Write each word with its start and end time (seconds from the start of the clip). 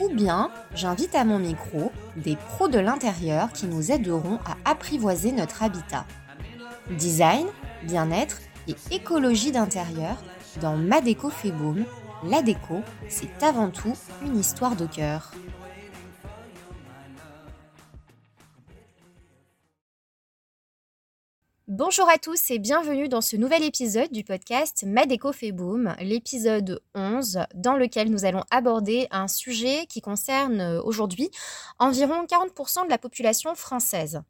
ou 0.00 0.08
bien 0.08 0.50
j'invite 0.74 1.14
à 1.14 1.24
mon 1.24 1.38
micro 1.38 1.92
des 2.16 2.36
pros 2.36 2.68
de 2.68 2.78
l'intérieur 2.78 3.52
qui 3.52 3.66
nous 3.66 3.92
aideront 3.92 4.38
à 4.46 4.70
apprivoiser 4.70 5.32
notre 5.32 5.62
habitat. 5.62 6.04
Design, 6.90 7.46
bien-être 7.84 8.38
et 8.68 8.76
écologie 8.90 9.52
d'intérieur 9.52 10.16
dans 10.60 10.76
Ma 10.76 11.00
déco 11.00 11.30
fait 11.30 11.50
boom. 11.50 11.84
La 12.24 12.42
déco, 12.42 12.82
c'est 13.08 13.42
avant 13.42 13.70
tout 13.70 13.94
une 14.24 14.38
histoire 14.38 14.76
de 14.76 14.86
cœur. 14.86 15.32
Bonjour 21.74 22.06
à 22.10 22.18
tous 22.18 22.50
et 22.50 22.58
bienvenue 22.58 23.08
dans 23.08 23.22
ce 23.22 23.34
nouvel 23.34 23.62
épisode 23.62 24.12
du 24.12 24.24
podcast 24.24 24.84
Madeco 24.86 25.32
fait 25.32 25.52
boom, 25.52 25.96
l'épisode 26.00 26.82
11, 26.94 27.38
dans 27.54 27.76
lequel 27.76 28.10
nous 28.10 28.26
allons 28.26 28.42
aborder 28.50 29.06
un 29.10 29.26
sujet 29.26 29.86
qui 29.86 30.02
concerne 30.02 30.60
euh, 30.60 30.82
aujourd'hui 30.82 31.30
environ 31.78 32.26
40% 32.26 32.84
de 32.84 32.90
la 32.90 32.98
population 32.98 33.54
française. 33.54 34.20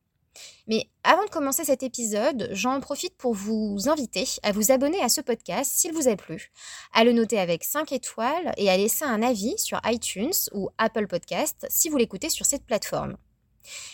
Mais 0.69 0.87
avant 1.03 1.25
de 1.25 1.31
commencer 1.31 1.65
cet 1.65 1.83
épisode, 1.83 2.49
j'en 2.53 2.79
profite 2.79 3.17
pour 3.17 3.35
vous 3.35 3.77
inviter 3.89 4.29
à 4.45 4.53
vous 4.53 4.71
abonner 4.71 5.03
à 5.03 5.09
ce 5.09 5.21
podcast 5.21 5.73
s'il 5.75 5.93
vous 5.93 6.07
a 6.07 6.15
plu, 6.15 6.53
à 6.93 7.03
le 7.03 7.11
noter 7.11 7.41
avec 7.41 7.65
5 7.65 7.91
étoiles 7.91 8.53
et 8.57 8.71
à 8.71 8.77
laisser 8.77 9.05
un 9.05 9.21
avis 9.21 9.59
sur 9.59 9.81
iTunes 9.85 10.31
ou 10.53 10.69
Apple 10.79 11.09
Podcast 11.09 11.67
si 11.71 11.89
vous 11.89 11.97
l'écoutez 11.97 12.29
sur 12.29 12.47
cette 12.47 12.67
plateforme. 12.67 13.17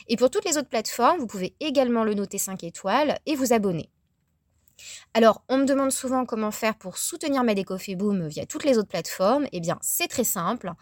Et 0.08 0.16
pour 0.16 0.30
toutes 0.30 0.44
les 0.44 0.58
autres 0.58 0.68
plateformes, 0.68 1.18
vous 1.18 1.26
pouvez 1.26 1.54
également 1.60 2.04
le 2.04 2.14
noter 2.14 2.38
5 2.38 2.64
étoiles 2.64 3.18
et 3.26 3.36
vous 3.36 3.52
abonner. 3.52 3.90
Alors, 5.14 5.42
on 5.48 5.58
me 5.58 5.64
demande 5.64 5.90
souvent 5.90 6.24
comment 6.24 6.50
faire 6.50 6.76
pour 6.76 6.98
soutenir 6.98 7.42
Madeco 7.42 7.76
Boom 7.96 8.28
via 8.28 8.46
toutes 8.46 8.64
les 8.64 8.78
autres 8.78 8.88
plateformes. 8.88 9.46
Eh 9.52 9.60
bien, 9.60 9.78
c'est 9.82 10.08
très 10.08 10.24
simple. 10.24 10.72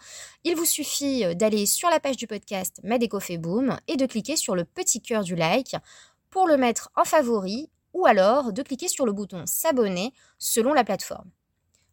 Il 0.43 0.55
vous 0.55 0.65
suffit 0.65 1.25
euh, 1.25 1.33
d'aller 1.33 1.65
sur 1.65 1.89
la 1.89 1.99
page 1.99 2.17
du 2.17 2.27
podcast 2.27 2.79
Madeco 2.83 3.19
Boom 3.39 3.77
et 3.87 3.97
de 3.97 4.05
cliquer 4.05 4.35
sur 4.35 4.55
le 4.55 4.65
petit 4.65 5.01
cœur 5.01 5.23
du 5.23 5.35
like 5.35 5.75
pour 6.29 6.47
le 6.47 6.57
mettre 6.57 6.91
en 6.95 7.05
favori 7.05 7.69
ou 7.93 8.05
alors 8.05 8.53
de 8.53 8.61
cliquer 8.61 8.87
sur 8.87 9.05
le 9.05 9.11
bouton 9.11 9.43
s'abonner 9.45 10.13
selon 10.37 10.73
la 10.73 10.83
plateforme. 10.83 11.31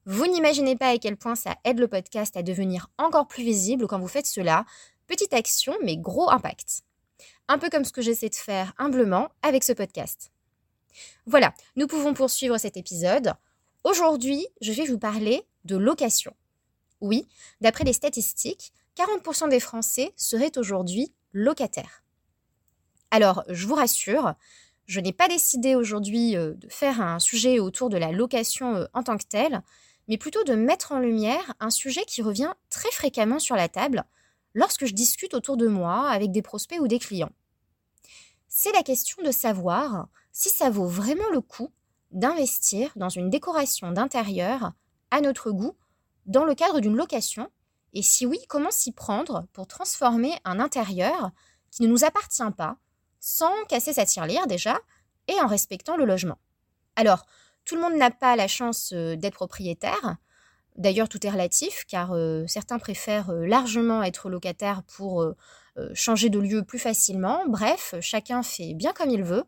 Vous 0.06 0.26
n'imaginez 0.26 0.76
pas 0.76 0.90
à 0.90 0.98
quel 0.98 1.16
point 1.16 1.34
ça 1.34 1.56
aide 1.64 1.78
le 1.78 1.88
podcast 1.88 2.36
à 2.36 2.42
devenir 2.42 2.88
encore 2.98 3.26
plus 3.26 3.42
visible 3.42 3.86
quand 3.86 3.98
vous 3.98 4.08
faites 4.08 4.26
cela. 4.26 4.66
Petite 5.06 5.34
action, 5.34 5.74
mais 5.82 5.96
gros 5.96 6.30
impact 6.30 6.84
un 7.48 7.58
peu 7.58 7.70
comme 7.70 7.84
ce 7.84 7.92
que 7.92 8.02
j'essaie 8.02 8.28
de 8.28 8.34
faire 8.34 8.72
humblement 8.78 9.28
avec 9.42 9.64
ce 9.64 9.72
podcast. 9.72 10.32
Voilà, 11.26 11.52
nous 11.76 11.86
pouvons 11.86 12.14
poursuivre 12.14 12.58
cet 12.58 12.76
épisode. 12.76 13.34
Aujourd'hui, 13.82 14.46
je 14.60 14.72
vais 14.72 14.86
vous 14.86 14.98
parler 14.98 15.42
de 15.64 15.76
location. 15.76 16.34
Oui, 17.00 17.26
d'après 17.60 17.84
les 17.84 17.92
statistiques, 17.92 18.72
40% 18.96 19.48
des 19.48 19.60
Français 19.60 20.12
seraient 20.16 20.56
aujourd'hui 20.56 21.12
locataires. 21.32 22.04
Alors, 23.10 23.44
je 23.48 23.66
vous 23.66 23.74
rassure, 23.74 24.34
je 24.86 25.00
n'ai 25.00 25.12
pas 25.12 25.28
décidé 25.28 25.74
aujourd'hui 25.74 26.36
euh, 26.36 26.54
de 26.54 26.68
faire 26.68 27.00
un 27.00 27.18
sujet 27.18 27.58
autour 27.58 27.88
de 27.88 27.96
la 27.96 28.12
location 28.12 28.76
euh, 28.76 28.86
en 28.94 29.02
tant 29.02 29.16
que 29.16 29.24
telle, 29.24 29.62
mais 30.08 30.18
plutôt 30.18 30.44
de 30.44 30.54
mettre 30.54 30.92
en 30.92 30.98
lumière 30.98 31.54
un 31.60 31.70
sujet 31.70 32.04
qui 32.04 32.22
revient 32.22 32.52
très 32.70 32.90
fréquemment 32.90 33.38
sur 33.38 33.56
la 33.56 33.68
table, 33.68 34.04
lorsque 34.54 34.86
je 34.86 34.94
discute 34.94 35.34
autour 35.34 35.56
de 35.56 35.66
moi 35.66 36.08
avec 36.08 36.32
des 36.32 36.42
prospects 36.42 36.80
ou 36.80 36.88
des 36.88 36.98
clients. 36.98 37.32
C'est 38.48 38.72
la 38.72 38.82
question 38.82 39.22
de 39.22 39.30
savoir 39.30 40.08
si 40.32 40.48
ça 40.48 40.70
vaut 40.70 40.86
vraiment 40.86 41.28
le 41.32 41.40
coup 41.40 41.72
d'investir 42.12 42.92
dans 42.96 43.08
une 43.08 43.30
décoration 43.30 43.90
d'intérieur 43.90 44.72
à 45.10 45.20
notre 45.20 45.50
goût 45.50 45.76
dans 46.26 46.44
le 46.44 46.54
cadre 46.54 46.80
d'une 46.80 46.96
location 46.96 47.50
et 47.92 48.02
si 48.02 48.26
oui, 48.26 48.38
comment 48.48 48.70
s'y 48.70 48.92
prendre 48.92 49.46
pour 49.52 49.66
transformer 49.66 50.32
un 50.44 50.58
intérieur 50.58 51.30
qui 51.70 51.82
ne 51.82 51.88
nous 51.88 52.04
appartient 52.04 52.42
pas 52.56 52.76
sans 53.20 53.52
casser 53.68 53.92
sa 53.92 54.04
tirelire 54.04 54.46
déjà 54.46 54.78
et 55.28 55.40
en 55.40 55.46
respectant 55.46 55.96
le 55.96 56.04
logement. 56.04 56.38
Alors, 56.96 57.24
tout 57.64 57.76
le 57.76 57.80
monde 57.80 57.94
n'a 57.94 58.10
pas 58.10 58.36
la 58.36 58.48
chance 58.48 58.92
euh, 58.92 59.16
d'être 59.16 59.34
propriétaire, 59.34 60.16
D'ailleurs, 60.76 61.08
tout 61.08 61.24
est 61.24 61.30
relatif, 61.30 61.84
car 61.86 62.12
euh, 62.12 62.44
certains 62.48 62.78
préfèrent 62.78 63.30
euh, 63.30 63.46
largement 63.46 64.02
être 64.02 64.28
locataires 64.28 64.82
pour 64.82 65.22
euh, 65.22 65.34
changer 65.94 66.30
de 66.30 66.40
lieu 66.40 66.64
plus 66.64 66.80
facilement. 66.80 67.44
Bref, 67.46 67.94
chacun 68.00 68.42
fait 68.42 68.74
bien 68.74 68.92
comme 68.92 69.10
il 69.10 69.22
veut. 69.22 69.44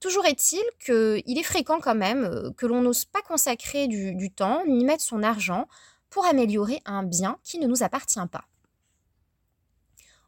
Toujours 0.00 0.24
est-il 0.24 0.62
qu'il 0.84 1.38
est 1.38 1.42
fréquent 1.42 1.78
quand 1.78 1.94
même 1.94 2.52
que 2.56 2.66
l'on 2.66 2.80
n'ose 2.80 3.04
pas 3.04 3.20
consacrer 3.22 3.86
du, 3.86 4.14
du, 4.14 4.30
temps 4.30 4.62
ni 4.66 4.84
mettre 4.84 5.04
son 5.04 5.22
argent 5.22 5.68
pour 6.10 6.24
améliorer 6.26 6.80
un 6.86 7.02
bien 7.02 7.38
qui 7.44 7.58
ne 7.58 7.66
nous 7.66 7.82
appartient 7.82 8.26
pas. 8.30 8.44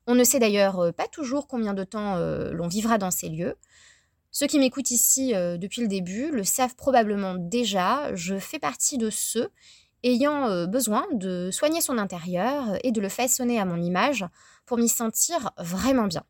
On 0.06 0.14
ne 0.14 0.22
sait 0.22 0.38
d'ailleurs 0.38 0.94
pas 0.94 1.08
toujours 1.08 1.48
combien 1.48 1.74
de 1.74 1.82
temps 1.82 2.16
l'on 2.52 2.68
vivra 2.68 2.98
dans 2.98 3.10
ces 3.10 3.28
lieux. 3.28 3.56
Ceux 4.30 4.46
qui 4.46 4.60
m'écoutent 4.60 4.92
ici 4.92 5.32
depuis 5.32 5.82
le 5.82 5.88
début 5.88 6.30
le 6.30 6.44
savent 6.44 6.76
probablement 6.76 7.34
déjà, 7.34 8.14
je 8.14 8.38
fais 8.38 8.60
partie 8.60 8.96
de 8.96 9.10
ceux 9.10 9.50
ayant 10.04 10.48
euh, 10.48 10.66
besoin 10.66 11.06
de 11.12 11.50
soigner 11.50 11.80
son 11.80 11.98
intérieur 11.98 12.78
et 12.84 12.92
de 12.92 13.00
le 13.00 13.08
façonner 13.08 13.58
à 13.58 13.64
mon 13.64 13.80
image 13.82 14.24
pour 14.66 14.78
m'y 14.78 14.88
sentir 14.88 15.50
vraiment 15.58 16.06
bien. 16.06 16.22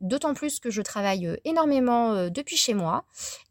D'autant 0.00 0.32
plus 0.32 0.60
que 0.60 0.70
je 0.70 0.80
travaille 0.80 1.26
euh, 1.26 1.36
énormément 1.44 2.12
euh, 2.12 2.30
depuis 2.30 2.56
chez 2.56 2.72
moi 2.72 3.04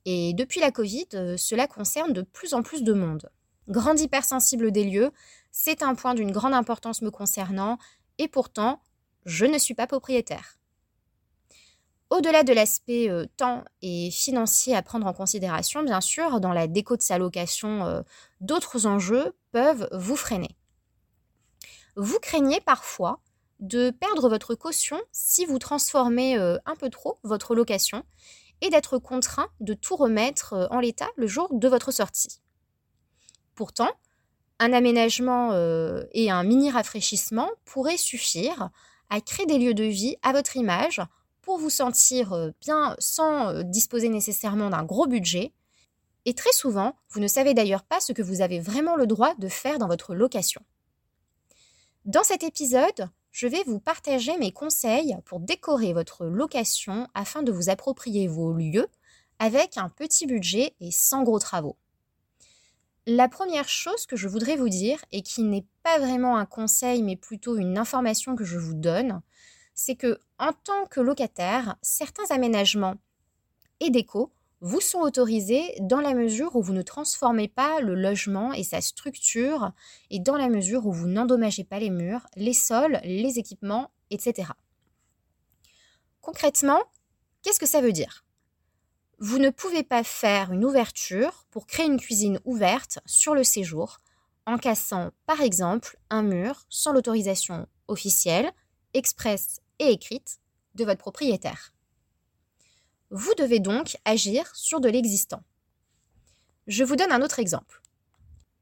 et 0.05 0.33
depuis 0.33 0.61
la 0.61 0.71
Covid, 0.71 1.37
cela 1.37 1.67
concerne 1.67 2.13
de 2.13 2.23
plus 2.23 2.53
en 2.53 2.63
plus 2.63 2.83
de 2.83 2.93
monde. 2.93 3.29
Grande 3.67 3.99
hypersensible 3.99 4.71
des 4.71 4.85
lieux, 4.85 5.11
c'est 5.51 5.83
un 5.83 5.93
point 5.93 6.15
d'une 6.15 6.31
grande 6.31 6.53
importance 6.53 7.03
me 7.03 7.11
concernant 7.11 7.77
et 8.17 8.27
pourtant, 8.27 8.81
je 9.25 9.45
ne 9.45 9.59
suis 9.59 9.75
pas 9.75 9.85
propriétaire. 9.85 10.58
Au-delà 12.09 12.43
de 12.43 12.53
l'aspect 12.53 13.07
euh, 13.07 13.25
temps 13.37 13.63
et 13.83 14.09
financier 14.09 14.75
à 14.75 14.81
prendre 14.81 15.05
en 15.05 15.13
considération, 15.13 15.83
bien 15.83 16.01
sûr, 16.01 16.39
dans 16.39 16.53
la 16.53 16.67
déco 16.67 16.97
de 16.97 17.03
sa 17.03 17.19
location, 17.19 17.85
euh, 17.85 18.01
d'autres 18.41 18.87
enjeux 18.87 19.35
peuvent 19.51 19.87
vous 19.91 20.15
freiner. 20.15 20.55
Vous 21.95 22.17
craignez 22.19 22.61
parfois 22.61 23.19
de 23.59 23.91
perdre 23.91 24.27
votre 24.27 24.55
caution 24.55 24.99
si 25.11 25.45
vous 25.45 25.59
transformez 25.59 26.37
euh, 26.37 26.57
un 26.65 26.75
peu 26.75 26.89
trop 26.89 27.19
votre 27.23 27.53
location 27.53 28.03
et 28.61 28.69
d'être 28.69 28.97
contraint 28.97 29.49
de 29.59 29.75
tout 29.75 29.95
remettre 29.95 30.67
en 30.71 30.79
l'état 30.79 31.09
le 31.15 31.27
jour 31.27 31.47
de 31.51 31.67
votre 31.67 31.91
sortie. 31.91 32.41
Pourtant, 33.53 33.89
un 34.59 34.73
aménagement 34.73 35.53
et 36.11 36.29
un 36.29 36.43
mini 36.43 36.69
rafraîchissement 36.69 37.49
pourraient 37.63 37.95
suffire 37.95 38.69
à 39.09 39.21
créer 39.21 39.45
des 39.45 39.57
lieux 39.57 39.73
de 39.73 39.85
vie 39.85 40.17
à 40.23 40.33
votre 40.33 40.57
image 40.57 41.01
pour 41.41 41.57
vous 41.57 41.69
sentir 41.69 42.33
euh, 42.33 42.51
bien 42.61 42.95
sans 42.99 43.49
euh, 43.49 43.63
disposer 43.63 44.09
nécessairement 44.09 44.69
d'un 44.69 44.83
gros 44.83 45.07
budget. 45.07 45.53
Et 46.25 46.33
très 46.33 46.51
souvent, 46.51 46.95
vous 47.09 47.19
ne 47.19 47.27
savez 47.27 47.53
d'ailleurs 47.53 47.83
pas 47.83 47.99
ce 47.99 48.13
que 48.13 48.21
vous 48.21 48.41
avez 48.41 48.59
vraiment 48.59 48.95
le 48.95 49.07
droit 49.07 49.33
de 49.35 49.47
faire 49.47 49.79
dans 49.79 49.87
votre 49.87 50.13
location. 50.13 50.61
Dans 52.05 52.23
cet 52.23 52.43
épisode, 52.43 53.09
je 53.31 53.47
vais 53.47 53.63
vous 53.65 53.79
partager 53.79 54.37
mes 54.37 54.51
conseils 54.51 55.15
pour 55.25 55.39
décorer 55.39 55.93
votre 55.93 56.25
location 56.25 57.07
afin 57.13 57.43
de 57.43 57.51
vous 57.51 57.69
approprier 57.69 58.27
vos 58.27 58.53
lieux 58.53 58.87
avec 59.39 59.77
un 59.77 59.89
petit 59.89 60.25
budget 60.25 60.73
et 60.81 60.91
sans 60.91 61.23
gros 61.23 61.39
travaux. 61.39 61.77
La 63.05 63.27
première 63.27 63.69
chose 63.69 64.05
que 64.05 64.15
je 64.15 64.27
voudrais 64.27 64.55
vous 64.55 64.69
dire, 64.69 65.03
et 65.11 65.23
qui 65.23 65.41
n'est 65.41 65.65
pas 65.83 65.97
vraiment 65.97 66.37
un 66.37 66.45
conseil 66.45 67.01
mais 67.01 67.15
plutôt 67.15 67.55
une 67.55 67.77
information 67.77 68.35
que 68.35 68.43
je 68.43 68.59
vous 68.59 68.75
donne, 68.75 69.21
c'est 69.79 69.95
que 69.95 70.19
en 70.39 70.51
tant 70.51 70.87
que 70.87 70.99
locataire, 70.99 71.77
certains 71.81 72.29
aménagements 72.31 72.95
et 73.79 73.89
déco 73.89 74.33
vous 74.59 74.81
sont 74.81 74.99
autorisés 74.99 75.73
dans 75.79 76.01
la 76.01 76.13
mesure 76.13 76.57
où 76.57 76.61
vous 76.61 76.73
ne 76.73 76.81
transformez 76.81 77.47
pas 77.47 77.79
le 77.79 77.95
logement 77.95 78.51
et 78.51 78.63
sa 78.65 78.81
structure 78.81 79.71
et 80.09 80.19
dans 80.19 80.35
la 80.35 80.49
mesure 80.49 80.85
où 80.85 80.91
vous 80.91 81.07
n'endommagez 81.07 81.63
pas 81.63 81.79
les 81.79 81.91
murs, 81.91 82.27
les 82.35 82.51
sols, 82.51 82.99
les 83.05 83.39
équipements, 83.39 83.89
etc. 84.09 84.49
Concrètement, 86.19 86.83
qu'est-ce 87.41 87.59
que 87.59 87.65
ça 87.65 87.79
veut 87.79 87.93
dire? 87.93 88.25
Vous 89.19 89.37
ne 89.37 89.49
pouvez 89.49 89.83
pas 89.83 90.03
faire 90.03 90.51
une 90.51 90.65
ouverture 90.65 91.45
pour 91.51 91.67
créer 91.67 91.85
une 91.85 92.01
cuisine 92.01 92.41
ouverte 92.43 92.99
sur 93.05 93.33
le 93.33 93.45
séjour 93.45 93.99
en 94.45 94.57
cassant 94.57 95.11
par 95.25 95.39
exemple 95.39 95.97
un 96.09 96.23
mur 96.23 96.65
sans 96.67 96.91
l'autorisation 96.91 97.65
officielle, 97.87 98.51
expresse 98.93 99.61
et 99.79 99.91
écrite 99.91 100.39
de 100.75 100.85
votre 100.85 100.99
propriétaire. 100.99 101.73
Vous 103.11 103.33
devez 103.35 103.59
donc 103.59 103.97
agir 104.05 104.55
sur 104.55 104.79
de 104.79 104.89
l'existant. 104.89 105.43
Je 106.67 106.83
vous 106.83 106.95
donne 106.95 107.11
un 107.11 107.23
autre 107.23 107.39
exemple. 107.39 107.81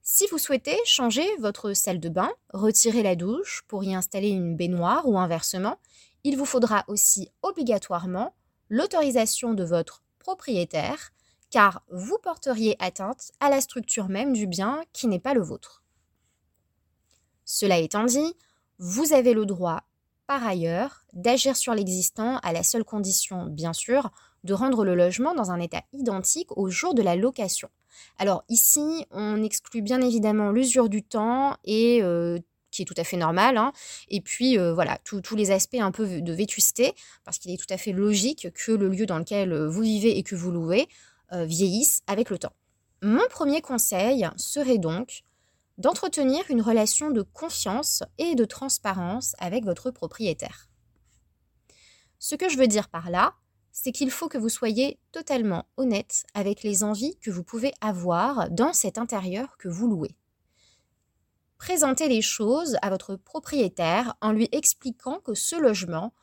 Si 0.01 0.25
vous 0.27 0.37
souhaitez 0.37 0.77
changer 0.85 1.27
votre 1.39 1.73
salle 1.73 1.99
de 1.99 2.07
bain, 2.07 2.31
retirer 2.53 3.03
la 3.03 3.17
douche 3.17 3.63
pour 3.67 3.83
y 3.83 3.93
installer 3.93 4.29
une 4.29 4.55
baignoire 4.55 5.05
ou 5.05 5.19
inversement, 5.19 5.79
il 6.23 6.37
vous 6.37 6.45
faudra 6.45 6.85
aussi 6.87 7.29
obligatoirement 7.41 8.33
l'autorisation 8.69 9.53
de 9.53 9.65
votre 9.65 10.03
propriétaire, 10.19 11.11
car 11.49 11.83
vous 11.89 12.17
porteriez 12.23 12.77
atteinte 12.79 13.31
à 13.41 13.49
la 13.49 13.59
structure 13.59 14.07
même 14.07 14.31
du 14.31 14.47
bien 14.47 14.81
qui 14.93 15.07
n'est 15.07 15.19
pas 15.19 15.33
le 15.33 15.41
vôtre. 15.41 15.83
Cela 17.43 17.77
étant 17.77 18.05
dit, 18.05 18.35
vous 18.79 19.13
avez 19.13 19.33
le 19.33 19.45
droit, 19.45 19.83
par 20.27 20.45
ailleurs, 20.45 21.05
d'agir 21.13 21.55
sur 21.55 21.73
l'existant 21.73 22.37
à 22.43 22.51
la 22.51 22.61
seule 22.61 22.83
condition, 22.83 23.45
bien 23.45 23.73
sûr, 23.73 24.11
de 24.43 24.53
rendre 24.53 24.83
le 24.83 24.93
logement 24.93 25.33
dans 25.33 25.51
un 25.51 25.59
état 25.59 25.81
identique 25.93 26.55
au 26.57 26.69
jour 26.69 26.93
de 26.93 27.01
la 27.01 27.15
location. 27.15 27.69
Alors 28.17 28.43
ici, 28.49 29.05
on 29.11 29.41
exclut 29.43 29.81
bien 29.81 30.01
évidemment 30.01 30.51
l'usure 30.51 30.89
du 30.89 31.01
temps 31.01 31.55
euh, 31.67 32.39
qui 32.71 32.81
est 32.81 32.85
tout 32.85 32.93
à 32.97 33.03
fait 33.03 33.17
normal. 33.17 33.57
Hein. 33.57 33.71
Et 34.09 34.21
puis 34.21 34.59
euh, 34.59 34.73
voilà, 34.73 34.99
tous 35.03 35.35
les 35.35 35.51
aspects 35.51 35.77
un 35.79 35.91
peu 35.91 36.21
de 36.21 36.33
vétusté, 36.33 36.93
parce 37.23 37.39
qu'il 37.39 37.51
est 37.51 37.57
tout 37.57 37.73
à 37.73 37.77
fait 37.77 37.93
logique 37.93 38.49
que 38.53 38.71
le 38.73 38.89
lieu 38.89 39.05
dans 39.05 39.19
lequel 39.19 39.53
euh, 39.53 39.69
vous 39.69 39.81
vivez 39.81 40.17
et 40.17 40.23
que 40.23 40.35
vous 40.35 40.51
louez 40.51 40.87
vieillisse 41.33 42.03
avec 42.07 42.29
le 42.29 42.39
temps. 42.39 42.53
Mon 43.01 43.27
premier 43.29 43.59
conseil 43.59 44.29
serait 44.37 44.77
donc 44.77 45.23
d'entretenir 45.77 46.43
une 46.49 46.61
relation 46.61 47.11
de 47.11 47.21
confiance 47.21 48.03
et 48.17 48.35
de 48.35 48.45
transparence 48.45 49.35
avec 49.39 49.63
votre 49.63 49.91
propriétaire. 49.91 50.67
Ce 52.19 52.35
que 52.35 52.49
je 52.49 52.57
veux 52.57 52.67
dire 52.67 52.89
par 52.89 53.09
là, 53.09 53.35
c'est 53.71 53.91
qu'il 53.91 54.09
faut 54.09 54.27
que 54.27 54.39
vous 54.39 54.49
soyez 54.49 54.99
totalement 55.11 55.67
honnête 55.77 56.25
avec 56.33 56.63
les 56.63 56.83
envies 56.83 57.15
que 57.19 57.29
vous 57.29 57.43
pouvez 57.43 57.73
avoir 57.79 58.49
dans 58.49 58.73
cet 58.73 58.97
intérieur 58.97 59.55
que 59.57 59.67
vous 59.67 59.87
louez. 59.87 60.17
Présentez 61.59 62.07
les 62.07 62.21
choses 62.21 62.77
à 62.81 62.89
votre 62.89 63.15
propriétaire 63.15 64.15
en 64.21 64.31
lui 64.31 64.49
expliquant 64.51 65.19
que 65.19 65.35
ce 65.35 65.55
logement 65.55 66.13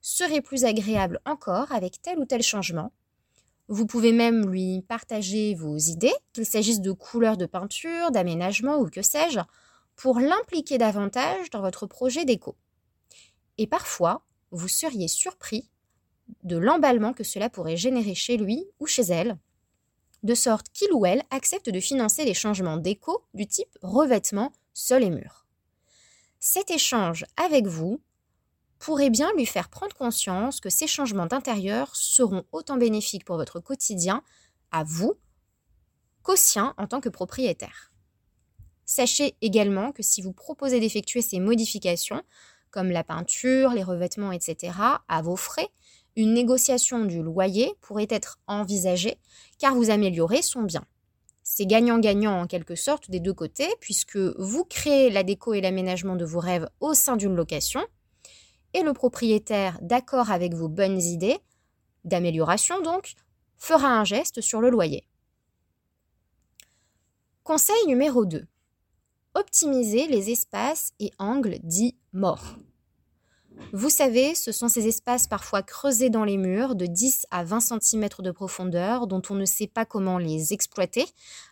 serait 0.00 0.40
plus 0.40 0.64
agréable 0.64 1.20
encore 1.24 1.72
avec 1.72 2.02
tel 2.02 2.18
ou 2.18 2.24
tel 2.24 2.42
changement. 2.42 2.92
Vous 3.68 3.86
pouvez 3.86 4.12
même 4.12 4.50
lui 4.50 4.82
partager 4.82 5.54
vos 5.54 5.76
idées, 5.76 6.14
qu'il 6.32 6.44
s'agisse 6.44 6.80
de 6.80 6.92
couleurs 6.92 7.36
de 7.36 7.46
peinture, 7.46 8.10
d'aménagement 8.10 8.76
ou 8.76 8.90
que 8.90 9.02
sais-je, 9.02 9.40
pour 9.96 10.20
l'impliquer 10.20 10.76
davantage 10.76 11.50
dans 11.50 11.60
votre 11.60 11.86
projet 11.86 12.24
déco. 12.24 12.56
Et 13.56 13.66
parfois, 13.66 14.22
vous 14.50 14.68
seriez 14.68 15.08
surpris 15.08 15.70
de 16.42 16.56
l'emballement 16.56 17.12
que 17.12 17.24
cela 17.24 17.48
pourrait 17.48 17.76
générer 17.76 18.14
chez 18.14 18.36
lui 18.36 18.66
ou 18.80 18.86
chez 18.86 19.02
elle, 19.02 19.38
de 20.22 20.34
sorte 20.34 20.68
qu'il 20.70 20.92
ou 20.92 21.06
elle 21.06 21.22
accepte 21.30 21.70
de 21.70 21.80
financer 21.80 22.24
les 22.24 22.34
changements 22.34 22.76
d'éco 22.76 23.24
du 23.34 23.46
type 23.46 23.78
revêtement, 23.82 24.52
sol 24.72 25.04
et 25.04 25.10
mur. 25.10 25.46
Cet 26.40 26.70
échange 26.70 27.24
avec 27.36 27.66
vous 27.66 28.00
pourrait 28.84 29.08
bien 29.08 29.32
lui 29.34 29.46
faire 29.46 29.70
prendre 29.70 29.96
conscience 29.96 30.60
que 30.60 30.68
ces 30.68 30.86
changements 30.86 31.24
d'intérieur 31.24 31.96
seront 31.96 32.44
autant 32.52 32.76
bénéfiques 32.76 33.24
pour 33.24 33.36
votre 33.36 33.58
quotidien, 33.58 34.22
à 34.72 34.84
vous, 34.84 35.14
qu'au 36.22 36.36
sien 36.36 36.74
en 36.76 36.86
tant 36.86 37.00
que 37.00 37.08
propriétaire. 37.08 37.92
Sachez 38.84 39.36
également 39.40 39.90
que 39.90 40.02
si 40.02 40.20
vous 40.20 40.34
proposez 40.34 40.80
d'effectuer 40.80 41.22
ces 41.22 41.40
modifications, 41.40 42.22
comme 42.70 42.90
la 42.90 43.04
peinture, 43.04 43.70
les 43.70 43.82
revêtements, 43.82 44.32
etc., 44.32 44.76
à 45.08 45.22
vos 45.22 45.36
frais, 45.36 45.70
une 46.14 46.34
négociation 46.34 47.06
du 47.06 47.22
loyer 47.22 47.72
pourrait 47.80 48.06
être 48.10 48.38
envisagée 48.46 49.16
car 49.58 49.74
vous 49.74 49.88
améliorez 49.88 50.42
son 50.42 50.62
bien. 50.62 50.84
C'est 51.42 51.64
gagnant-gagnant 51.64 52.38
en 52.38 52.46
quelque 52.46 52.74
sorte 52.74 53.10
des 53.10 53.20
deux 53.20 53.32
côtés 53.32 53.74
puisque 53.80 54.18
vous 54.18 54.66
créez 54.66 55.08
la 55.08 55.22
déco 55.22 55.54
et 55.54 55.62
l'aménagement 55.62 56.16
de 56.16 56.26
vos 56.26 56.40
rêves 56.40 56.68
au 56.80 56.92
sein 56.92 57.16
d'une 57.16 57.34
location 57.34 57.80
et 58.74 58.82
le 58.82 58.92
propriétaire, 58.92 59.78
d'accord 59.80 60.30
avec 60.30 60.54
vos 60.54 60.68
bonnes 60.68 61.00
idées, 61.00 61.38
d'amélioration 62.04 62.82
donc, 62.82 63.14
fera 63.56 63.88
un 63.88 64.04
geste 64.04 64.40
sur 64.40 64.60
le 64.60 64.68
loyer. 64.68 65.06
Conseil 67.44 67.86
numéro 67.86 68.26
2. 68.26 68.46
Optimisez 69.34 70.06
les 70.06 70.30
espaces 70.30 70.92
et 71.00 71.12
angles 71.18 71.58
dits 71.62 71.96
morts. 72.12 72.56
Vous 73.72 73.90
savez, 73.90 74.34
ce 74.34 74.52
sont 74.52 74.68
ces 74.68 74.88
espaces 74.88 75.26
parfois 75.28 75.62
creusés 75.62 76.10
dans 76.10 76.24
les 76.24 76.36
murs 76.36 76.74
de 76.74 76.86
10 76.86 77.26
à 77.30 77.44
20 77.44 77.60
cm 77.60 78.08
de 78.18 78.30
profondeur 78.30 79.06
dont 79.06 79.22
on 79.30 79.34
ne 79.34 79.44
sait 79.44 79.66
pas 79.66 79.84
comment 79.84 80.18
les 80.18 80.52
exploiter 80.52 81.06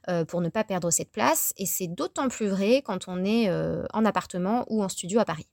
euh, 0.08 0.24
pour 0.24 0.40
ne 0.40 0.48
pas 0.48 0.64
perdre 0.64 0.90
cette 0.90 1.12
place 1.12 1.52
et 1.56 1.66
c'est 1.66 1.86
d'autant 1.86 2.28
plus 2.28 2.48
vrai 2.48 2.82
quand 2.84 3.06
on 3.06 3.24
est 3.24 3.48
euh, 3.48 3.84
en 3.92 4.04
appartement 4.04 4.64
ou 4.68 4.82
en 4.82 4.88
studio 4.88 5.20
à 5.20 5.24
Paris. 5.24 5.46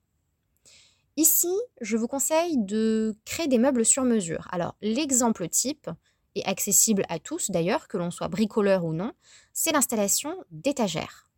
Ici, 1.19 1.53
je 1.81 1.97
vous 1.97 2.07
conseille 2.07 2.55
de 2.55 3.13
créer 3.25 3.49
des 3.49 3.57
meubles 3.57 3.83
sur 3.83 4.03
mesure. 4.03 4.47
Alors, 4.53 4.75
l'exemple 4.81 5.49
type 5.49 5.89
est 6.35 6.45
accessible 6.45 7.03
à 7.09 7.19
tous 7.19 7.51
d'ailleurs, 7.51 7.89
que 7.89 7.97
l'on 7.97 8.09
soit 8.09 8.29
bricoleur 8.29 8.85
ou 8.85 8.93
non, 8.93 9.11
c'est 9.51 9.73
l'installation 9.73 10.33
d'étagères. 10.49 11.29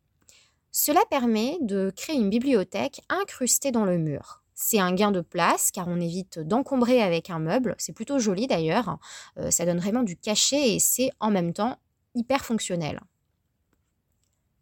Cela 0.70 1.00
permet 1.10 1.58
de 1.62 1.92
créer 1.96 2.14
une 2.14 2.30
bibliothèque 2.30 3.00
incrustée 3.08 3.72
dans 3.72 3.84
le 3.84 3.98
mur. 3.98 4.44
C'est 4.54 4.78
un 4.78 4.94
gain 4.94 5.10
de 5.10 5.20
place 5.20 5.72
car 5.72 5.88
on 5.88 6.00
évite 6.00 6.38
d'encombrer 6.38 7.02
avec 7.02 7.28
un 7.28 7.40
meuble. 7.40 7.74
C'est 7.78 7.92
plutôt 7.92 8.20
joli 8.20 8.46
d'ailleurs. 8.46 9.00
Euh, 9.36 9.50
ça 9.50 9.66
donne 9.66 9.80
vraiment 9.80 10.04
du 10.04 10.16
cachet 10.16 10.76
et 10.76 10.78
c'est 10.78 11.10
en 11.18 11.32
même 11.32 11.52
temps 11.52 11.76
hyper 12.14 12.44
fonctionnel. 12.44 13.00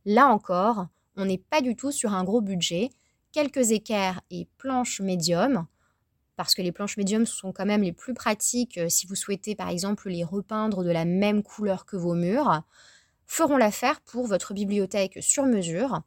Là 0.06 0.28
encore, 0.28 0.86
on 1.16 1.26
n'est 1.26 1.36
pas 1.36 1.60
du 1.60 1.76
tout 1.76 1.92
sur 1.92 2.14
un 2.14 2.24
gros 2.24 2.40
budget. 2.40 2.88
Quelques 3.32 3.70
équerres 3.70 4.20
et 4.30 4.48
planches 4.58 5.00
médium, 5.00 5.66
parce 6.36 6.54
que 6.54 6.62
les 6.62 6.72
planches 6.72 6.96
médium 6.96 7.26
sont 7.26 7.52
quand 7.52 7.66
même 7.66 7.82
les 7.82 7.92
plus 7.92 8.14
pratiques 8.14 8.78
euh, 8.78 8.88
si 8.88 9.06
vous 9.06 9.14
souhaitez 9.14 9.54
par 9.54 9.68
exemple 9.68 10.08
les 10.08 10.24
repeindre 10.24 10.82
de 10.82 10.90
la 10.90 11.04
même 11.04 11.42
couleur 11.42 11.84
que 11.86 11.96
vos 11.96 12.14
murs, 12.14 12.62
feront 13.26 13.56
l'affaire 13.56 14.00
pour 14.00 14.26
votre 14.26 14.54
bibliothèque 14.54 15.18
sur 15.20 15.46
mesure 15.46 16.02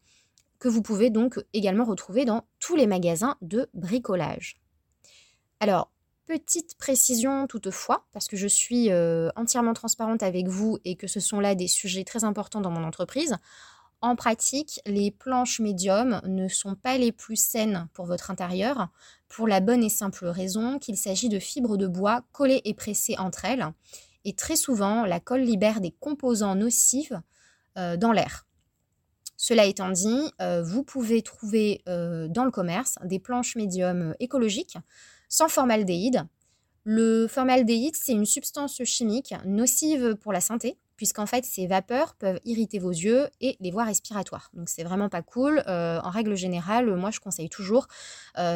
que 0.59 0.67
vous 0.67 0.81
pouvez 0.81 1.09
donc 1.09 1.39
également 1.53 1.85
retrouver 1.85 2.25
dans 2.25 2.45
tous 2.59 2.75
les 2.75 2.87
magasins 2.87 3.37
de 3.41 3.69
bricolage. 3.73 4.55
Alors, 5.59 5.91
petite 6.25 6.77
précision 6.77 7.47
toutefois, 7.47 8.05
parce 8.11 8.27
que 8.27 8.37
je 8.37 8.47
suis 8.47 8.91
euh, 8.91 9.29
entièrement 9.35 9.73
transparente 9.73 10.23
avec 10.23 10.47
vous 10.47 10.79
et 10.85 10.95
que 10.95 11.07
ce 11.07 11.19
sont 11.19 11.39
là 11.39 11.55
des 11.55 11.67
sujets 11.67 12.03
très 12.03 12.23
importants 12.23 12.61
dans 12.61 12.71
mon 12.71 12.83
entreprise. 12.83 13.37
En 14.03 14.17
pratique, 14.17 14.81
les 14.85 15.11
planches 15.11 15.61
médium 15.61 16.19
ne 16.25 16.49
sont 16.49 16.75
pas 16.75 16.97
les 16.97 17.13
plus 17.13 17.37
saines 17.37 17.87
pour 17.93 18.05
votre 18.05 18.31
intérieur, 18.31 18.89
pour 19.29 19.47
la 19.47 19.61
bonne 19.61 19.81
et 19.81 19.87
simple 19.87 20.25
raison 20.25 20.77
qu'il 20.77 20.97
s'agit 20.97 21.29
de 21.29 21.39
fibres 21.39 21.77
de 21.77 21.87
bois 21.87 22.25
collées 22.33 22.59
et 22.65 22.73
pressées 22.73 23.15
entre 23.17 23.45
elles. 23.45 23.65
Et 24.25 24.33
très 24.33 24.57
souvent, 24.57 25.05
la 25.05 25.21
colle 25.21 25.43
libère 25.43 25.79
des 25.79 25.91
composants 25.91 26.55
nocifs 26.55 27.13
euh, 27.77 27.95
dans 27.95 28.11
l'air. 28.11 28.45
Cela 29.37 29.63
étant 29.67 29.89
dit, 29.89 30.33
euh, 30.41 30.61
vous 30.61 30.83
pouvez 30.83 31.21
trouver 31.21 31.81
euh, 31.87 32.27
dans 32.27 32.43
le 32.43 32.51
commerce 32.51 32.95
des 33.05 33.19
planches 33.19 33.55
médium 33.55 34.15
écologiques 34.19 34.77
sans 35.29 35.47
formaldéhyde. 35.47 36.27
Le 36.83 37.27
formaldéhyde, 37.29 37.95
c'est 37.95 38.11
une 38.11 38.25
substance 38.25 38.83
chimique 38.83 39.33
nocive 39.45 40.15
pour 40.15 40.33
la 40.33 40.41
santé, 40.41 40.77
puisqu'en 41.03 41.25
fait, 41.25 41.43
ces 41.43 41.67
vapeurs 41.67 42.15
peuvent 42.15 42.39
irriter 42.45 42.79
vos 42.79 42.89
yeux 42.91 43.27
et 43.41 43.57
les 43.59 43.71
voies 43.71 43.83
respiratoires. 43.83 44.49
Donc, 44.53 44.69
c'est 44.69 44.85
vraiment 44.85 45.09
pas 45.09 45.21
cool. 45.21 45.61
Euh, 45.67 45.99
en 46.01 46.09
règle 46.09 46.35
générale, 46.35 46.95
moi, 46.95 47.11
je 47.11 47.19
conseille 47.19 47.49
toujours, 47.49 47.89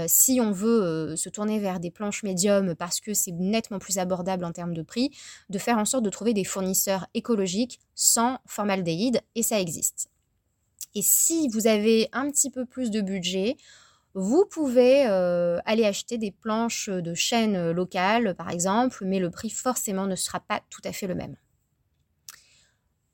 si 0.07 0.39
on 0.39 0.53
veut 0.53 1.17
se 1.17 1.27
tourner 1.27 1.59
vers 1.59 1.81
des 1.81 1.91
planches 1.91 2.23
médium 2.23 2.73
parce 2.73 3.01
que 3.01 3.13
c'est 3.13 3.33
nettement 3.33 3.79
plus 3.79 3.97
abordable 3.97 4.45
en 4.45 4.53
termes 4.53 4.73
de 4.73 4.81
prix, 4.81 5.11
de 5.49 5.57
faire 5.57 5.77
en 5.77 5.83
sorte 5.83 6.05
de 6.05 6.09
trouver 6.09 6.33
des 6.33 6.45
fournisseurs 6.45 7.05
écologiques 7.13 7.81
sans 7.95 8.37
formaldéhyde, 8.45 9.19
et 9.35 9.43
ça 9.43 9.59
existe. 9.59 10.07
Et 10.95 11.01
si 11.01 11.49
vous 11.49 11.67
avez 11.67 12.07
un 12.13 12.31
petit 12.31 12.49
peu 12.49 12.65
plus 12.65 12.91
de 12.91 13.01
budget, 13.01 13.57
vous 14.13 14.45
pouvez 14.45 15.05
euh, 15.05 15.59
aller 15.65 15.85
acheter 15.85 16.17
des 16.17 16.31
planches 16.31 16.89
de 16.89 17.13
chaîne 17.13 17.69
locales, 17.71 18.33
par 18.35 18.49
exemple, 18.49 19.03
mais 19.05 19.19
le 19.19 19.29
prix 19.29 19.51
forcément 19.51 20.07
ne 20.07 20.15
sera 20.15 20.39
pas 20.39 20.61
tout 20.71 20.81
à 20.85 20.91
fait 20.91 21.05
le 21.05 21.13
même. 21.13 21.35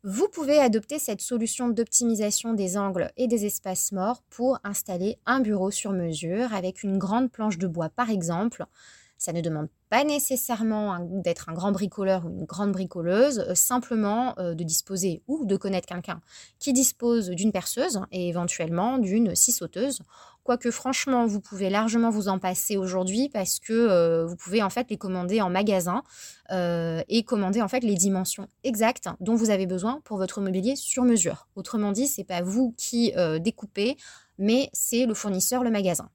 Vous 0.05 0.27
pouvez 0.27 0.59
adopter 0.59 0.99
cette 0.99 1.21
solution 1.21 1.69
d'optimisation 1.69 2.53
des 2.53 2.75
angles 2.77 3.09
et 3.15 3.27
des 3.27 3.45
espaces 3.45 3.93
morts 3.93 4.21
pour 4.29 4.59
installer 4.65 5.17
un 5.25 5.39
bureau 5.39 5.71
sur 5.71 5.93
mesure 5.93 6.53
avec 6.53 6.83
une 6.83 6.97
grande 6.97 7.31
planche 7.31 7.57
de 7.57 7.67
bois, 7.67 7.87
par 7.87 8.09
exemple. 8.09 8.65
Ça 9.17 9.31
ne 9.31 9.39
demande 9.39 9.69
pas 9.89 10.03
nécessairement 10.03 10.99
d'être 10.99 11.47
un 11.47 11.53
grand 11.53 11.71
bricoleur 11.71 12.25
ou 12.25 12.29
une 12.31 12.43
grande 12.43 12.73
bricoleuse, 12.73 13.39
euh, 13.47 13.55
simplement 13.55 14.37
euh, 14.39 14.53
de 14.53 14.65
disposer 14.65 15.21
ou 15.27 15.45
de 15.45 15.55
connaître 15.55 15.87
quelqu'un 15.87 16.19
qui 16.59 16.73
dispose 16.73 17.29
d'une 17.29 17.53
perceuse 17.53 18.01
et 18.11 18.27
éventuellement 18.27 18.97
d'une 18.97 19.33
scie 19.35 19.53
sauteuse. 19.53 20.01
Quoique 20.43 20.71
franchement, 20.71 21.25
vous 21.25 21.39
pouvez 21.39 21.69
largement 21.69 22.09
vous 22.09 22.27
en 22.27 22.37
passer 22.37 22.75
aujourd'hui 22.75 23.29
parce 23.29 23.59
que 23.59 23.71
euh, 23.71 24.25
vous 24.25 24.35
pouvez 24.35 24.61
en 24.61 24.69
fait 24.69 24.89
les 24.89 24.97
commander 24.97 25.41
en 25.41 25.49
magasin 25.49 26.03
et 27.09 27.23
commander 27.23 27.63
en 27.63 27.67
fait 27.67 27.79
les 27.79 27.95
dimensions 27.95 28.47
exactes 28.63 29.09
dont 29.19 29.33
vous 29.33 29.49
avez 29.49 29.65
besoin 29.65 30.01
pour 30.03 30.17
votre 30.17 30.39
mobilier 30.39 30.75
sur 30.75 31.03
mesure. 31.03 31.47
Autrement 31.55 31.91
dit, 31.91 32.05
c'est 32.05 32.23
pas 32.23 32.43
vous 32.43 32.75
qui 32.77 33.11
découpez, 33.39 33.97
mais 34.37 34.69
c'est 34.71 35.07
le 35.07 35.15
fournisseur, 35.15 35.63
le 35.63 35.71
magasin. 35.71 36.09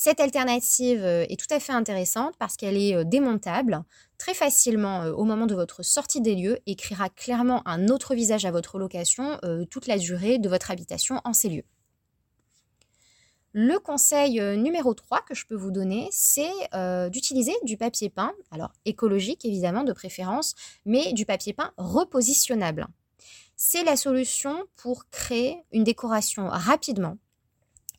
Cette 0.00 0.20
alternative 0.20 1.02
euh, 1.02 1.26
est 1.28 1.36
tout 1.36 1.52
à 1.52 1.58
fait 1.58 1.72
intéressante 1.72 2.34
parce 2.38 2.56
qu'elle 2.56 2.76
est 2.76 2.94
euh, 2.94 3.02
démontable 3.02 3.82
très 4.16 4.32
facilement 4.32 5.02
euh, 5.02 5.12
au 5.12 5.24
moment 5.24 5.46
de 5.46 5.56
votre 5.56 5.82
sortie 5.82 6.20
des 6.20 6.36
lieux 6.36 6.60
et 6.66 6.76
créera 6.76 7.08
clairement 7.08 7.66
un 7.66 7.88
autre 7.88 8.14
visage 8.14 8.44
à 8.44 8.52
votre 8.52 8.78
location 8.78 9.40
toute 9.70 9.88
la 9.88 9.98
durée 9.98 10.38
de 10.38 10.48
votre 10.48 10.70
habitation 10.70 11.20
en 11.24 11.32
ces 11.32 11.48
lieux. 11.48 11.64
Le 13.52 13.78
conseil 13.78 14.40
numéro 14.58 14.94
3 14.94 15.22
que 15.22 15.34
je 15.34 15.46
peux 15.46 15.54
vous 15.54 15.70
donner, 15.70 16.08
c'est 16.12 16.52
d'utiliser 17.10 17.54
du 17.64 17.76
papier 17.76 18.10
peint, 18.10 18.32
alors 18.50 18.72
écologique 18.84 19.44
évidemment 19.44 19.84
de 19.84 19.92
préférence, 19.92 20.54
mais 20.84 21.12
du 21.12 21.24
papier 21.24 21.54
peint 21.54 21.72
repositionnable. 21.76 22.86
C'est 23.56 23.82
la 23.82 23.96
solution 23.96 24.66
pour 24.76 25.08
créer 25.10 25.64
une 25.72 25.82
décoration 25.82 26.48
rapidement, 26.48 27.16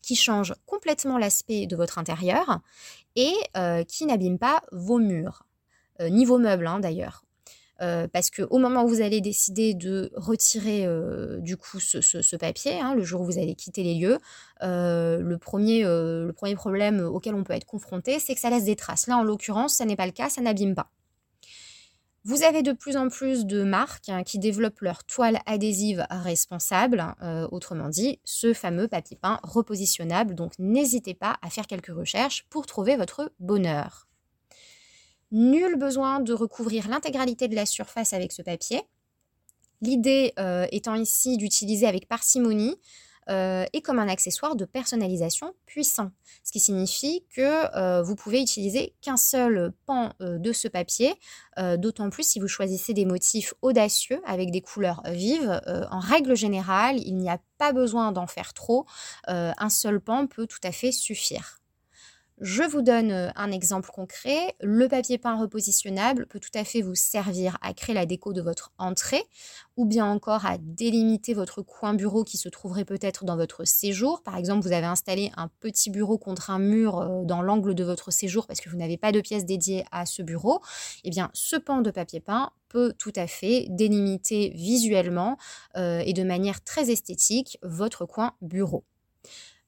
qui 0.02 0.16
change 0.16 0.56
complètement 0.66 1.18
l'aspect 1.18 1.68
de 1.68 1.76
votre 1.76 1.98
intérieur 1.98 2.62
et 3.16 3.34
euh, 3.58 3.84
qui 3.84 4.06
n'abîme 4.06 4.40
pas 4.40 4.64
vos 4.72 4.98
murs, 4.98 5.44
euh, 6.02 6.10
ni 6.10 6.26
vos 6.26 6.40
meubles 6.40 6.66
hein, 6.68 6.80
d'ailleurs. 6.80 7.24
Euh, 7.82 8.08
parce 8.08 8.30
qu'au 8.30 8.58
moment 8.58 8.84
où 8.84 8.88
vous 8.88 9.02
allez 9.02 9.22
décider 9.22 9.74
de 9.74 10.12
retirer 10.16 10.86
du 11.40 11.58
coup 11.58 11.80
ce, 11.80 12.36
papier, 12.36 12.80
hein, 12.80 12.96
le 12.96 13.04
jour 13.04 13.22
où 13.22 13.26
vous 13.26 13.38
allez 13.38 13.56
quitter 13.56 13.84
les 13.84 13.96
lieux, 13.96 14.18
le, 14.62 15.36
premier, 15.38 15.84
le 15.84 16.32
premier 16.36 16.56
problème 16.56 17.00
auquel 17.02 17.36
on 17.36 17.44
peut 17.44 17.54
être 17.54 17.66
confronté, 17.66 18.20
c'est 18.20 18.36
que 18.36 18.42
ça 18.42 18.50
laisse 18.50 18.66
des 18.66 18.76
traces. 18.76 19.08
Là, 19.08 19.18
en 19.18 19.24
l'occurrence, 19.24 19.76
ça 19.76 19.86
n'est 19.86 19.96
pas 19.96 20.06
le 20.06 20.12
cas, 20.12 20.30
ça 20.30 20.42
n'abîme 20.42 20.76
pas. 20.76 20.92
Vous 22.26 22.44
avez 22.44 22.64
de 22.64 22.74
plus 22.74 22.98
en 22.98 23.08
plus 23.08 23.46
de 23.46 23.64
marques 23.64 24.10
hein, 24.10 24.24
qui 24.24 24.40
développent 24.40 24.82
leur 24.82 25.06
toile 25.06 25.40
adhésive 25.46 26.06
responsable, 26.10 27.16
euh, 27.24 27.48
autrement 27.50 27.88
dit, 27.88 28.20
ce 28.26 28.54
fameux 28.54 28.90
papier 28.90 29.18
peint 29.20 29.40
repositionnable. 29.42 30.36
Donc 30.36 30.52
n'hésitez 30.60 31.14
pas 31.14 31.38
à 31.42 31.50
faire 31.50 31.66
quelques 31.66 31.96
recherches 31.96 32.46
pour 32.50 32.66
trouver 32.66 32.98
votre 32.98 33.32
bonheur. 33.40 34.09
Nul 35.32 35.78
besoin 35.78 36.20
de 36.20 36.34
recouvrir 36.34 36.88
l'intégralité 36.88 37.48
de 37.48 37.56
la 37.56 37.66
surface 37.66 38.14
avec 38.14 38.32
ce 38.32 38.42
papier. 38.42 38.82
L'idée 39.82 40.34
euh, 40.40 40.68
étant 40.72 40.96
ici 40.96 41.38
d'utiliser 41.38 41.88
avec 41.88 42.08
parcimonie 42.08 42.76
euh, 43.30 43.66
et 43.74 43.82
comme 43.82 44.00
un 44.00 44.08
accessoire 44.08 44.56
de 44.56 44.66
personnalisation 44.66 45.54
puissant. 45.68 46.12
Ce 46.44 46.52
qui 46.52 46.60
signifie 46.60 47.24
que 47.36 47.78
euh, 47.78 48.02
vous 48.02 48.16
pouvez 48.16 48.42
utiliser 48.42 48.96
qu'un 49.02 49.18
seul 49.18 49.72
pan 49.86 50.14
euh, 50.22 50.40
de 50.40 50.52
ce 50.52 50.68
papier, 50.68 51.14
d'autant 51.78 52.10
plus 52.10 52.24
si 52.24 52.40
vous 52.40 52.48
choisissez 52.48 52.94
des 52.94 53.04
motifs 53.04 53.54
audacieux 53.62 54.22
avec 54.26 54.50
des 54.50 54.62
couleurs 54.62 55.02
vives. 55.08 55.60
en 55.92 56.00
règle 56.00 56.34
générale, 56.34 56.98
il 57.06 57.18
n'y 57.18 57.30
a 57.30 57.38
pas 57.58 57.74
besoin 57.74 58.14
d'en 58.14 58.28
faire 58.28 58.54
trop. 58.54 58.86
un 59.28 59.70
seul 59.70 60.00
pan 60.00 60.26
peut 60.26 60.48
tout 60.48 60.62
à 60.64 60.72
fait 60.72 60.94
suffire. 60.94 61.59
Je 62.42 62.64
vous 62.64 62.82
donne 62.82 63.12
euh, 63.12 63.30
un 63.36 63.52
exemple 63.52 63.90
concret. 63.92 64.56
Le 64.62 64.88
papier 64.88 65.18
peint 65.18 65.38
repositionnable 65.38 66.26
peut 66.26 66.40
tout 66.40 66.50
à 66.54 66.64
fait 66.64 66.82
vous 66.82 66.96
servir 66.96 67.58
à 67.62 67.74
créer 67.74 67.94
la 67.94 68.06
déco 68.06 68.32
de 68.32 68.42
votre 68.42 68.72
entrée 68.78 69.24
ou 69.76 69.86
bien 69.86 70.06
encore 70.06 70.46
à 70.46 70.58
délimiter 70.58 71.34
votre 71.34 71.62
coin 71.62 71.94
bureau 71.94 72.24
qui 72.24 72.38
se 72.38 72.48
trouverait 72.48 72.86
peut-être 72.86 73.26
dans 73.26 73.36
votre 73.36 73.66
séjour. 73.66 74.24
Par 74.24 74.38
exemple, 74.38 74.66
vous 74.66 74.72
avez 74.72 74.86
installé 74.86 75.32
un 75.36 75.50
petit 75.60 75.90
bureau 75.90 76.18
contre 76.18 76.50
un 76.50 76.60
mur 76.60 77.00
euh, 77.00 77.26
dans 77.26 77.42
l'angle 77.42 77.76
de 77.76 77.84
votre 77.84 78.10
séjour 78.10 78.48
parce 78.48 78.62
que 78.62 78.70
vous 78.70 78.78
n'avez 78.78 78.98
pas 78.98 79.12
de 79.12 79.20
pièce 79.20 79.46
dédiée 79.46 79.84
à 79.92 80.06
ce 80.06 80.22
bureau. 80.22 80.62
Eh 81.04 81.10
bien, 81.10 81.32
ce 81.34 81.58
pan 81.58 81.82
de 81.82 81.92
papier 81.92 82.22
peint 82.22 82.52
peut 82.70 82.94
tout 82.98 83.14
à 83.18 83.28
fait 83.28 83.68
délimiter 83.70 84.54
visuellement 84.56 85.38
euh, 85.76 86.00
et 86.06 86.14
de 86.14 86.24
manière 86.24 86.64
très 86.64 86.90
esthétique 86.90 87.58
votre 87.64 88.06
coin 88.06 88.34
bureau. 88.42 88.86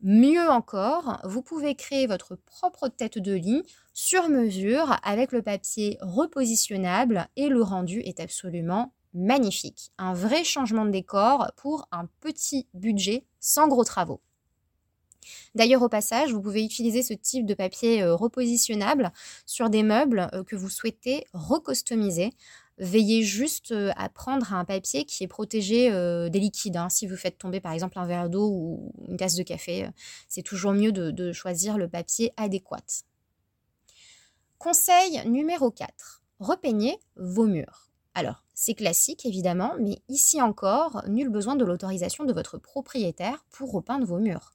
Mieux 0.03 0.50
encore, 0.50 1.20
vous 1.25 1.43
pouvez 1.43 1.75
créer 1.75 2.08
votre 2.08 2.36
propre 2.36 2.88
tête 2.88 3.20
de 3.20 3.34
lit 3.34 3.62
sur 3.93 4.29
mesure 4.29 4.98
avec 5.03 5.31
le 5.31 5.43
papier 5.43 6.00
repositionnable 6.01 7.27
et 7.36 7.50
le 7.50 7.62
rendu 7.62 8.00
est 8.00 8.20
absolument 8.20 8.96
magnifique. 9.13 9.91
Un 10.00 10.15
vrai 10.15 10.43
changement 10.43 10.86
de 10.86 10.89
décor 10.89 11.51
pour 11.55 11.88
un 11.91 12.08
petit 12.20 12.67
budget 12.74 13.25
sans 13.39 13.67
gros 13.67 13.84
travaux. 13.84 14.22
D'ailleurs, 15.53 15.84
au 15.84 15.89
passage, 15.89 16.34
vous 16.34 16.41
pouvez 16.41 16.63
utiliser 16.65 17.03
ce 17.03 17.13
type 17.13 17.46
de 17.46 17.53
papier 17.53 18.01
euh, 18.01 18.15
repositionnable 18.15 19.12
sur 19.46 19.70
des 19.70 19.84
meubles 19.84 20.29
euh, 20.34 20.43
que 20.43 20.55
vous 20.55 20.70
souhaitez 20.70 21.25
recustomiser 21.34 22.31
Veillez 22.81 23.21
juste 23.21 23.73
euh, 23.73 23.91
à 23.95 24.09
prendre 24.09 24.55
un 24.55 24.65
papier 24.65 25.05
qui 25.05 25.23
est 25.23 25.27
protégé 25.27 25.91
euh, 25.91 26.29
des 26.29 26.39
liquides. 26.39 26.77
Hein. 26.77 26.89
Si 26.89 27.05
vous 27.05 27.15
faites 27.15 27.38
tomber 27.38 27.59
par 27.59 27.73
exemple 27.73 28.00
un 28.00 28.07
verre 28.07 28.27
d'eau 28.27 28.50
ou 28.50 28.91
une 29.07 29.17
tasse 29.17 29.35
de 29.35 29.43
café, 29.43 29.85
euh, 29.85 29.89
c'est 30.27 30.41
toujours 30.41 30.73
mieux 30.73 30.91
de, 30.91 31.31
choisir 31.31 31.77
le 31.77 31.88
papier 31.88 32.33
adéquat. 32.38 33.05
Conseil 34.57 35.21
numéro 35.27 35.69
4. 35.69 36.23
Repeignez 36.39 36.97
vos 37.17 37.45
murs. 37.45 37.91
Alors, 38.15 38.43
c'est 38.63 38.75
classique 38.75 39.25
évidemment, 39.25 39.73
mais 39.79 40.03
ici 40.07 40.39
encore, 40.39 41.01
nul 41.07 41.29
besoin 41.29 41.55
de 41.55 41.65
l'autorisation 41.65 42.25
de 42.25 42.31
votre 42.31 42.59
propriétaire 42.59 43.43
pour 43.49 43.71
repeindre 43.71 44.05
vos 44.05 44.19
murs. 44.19 44.53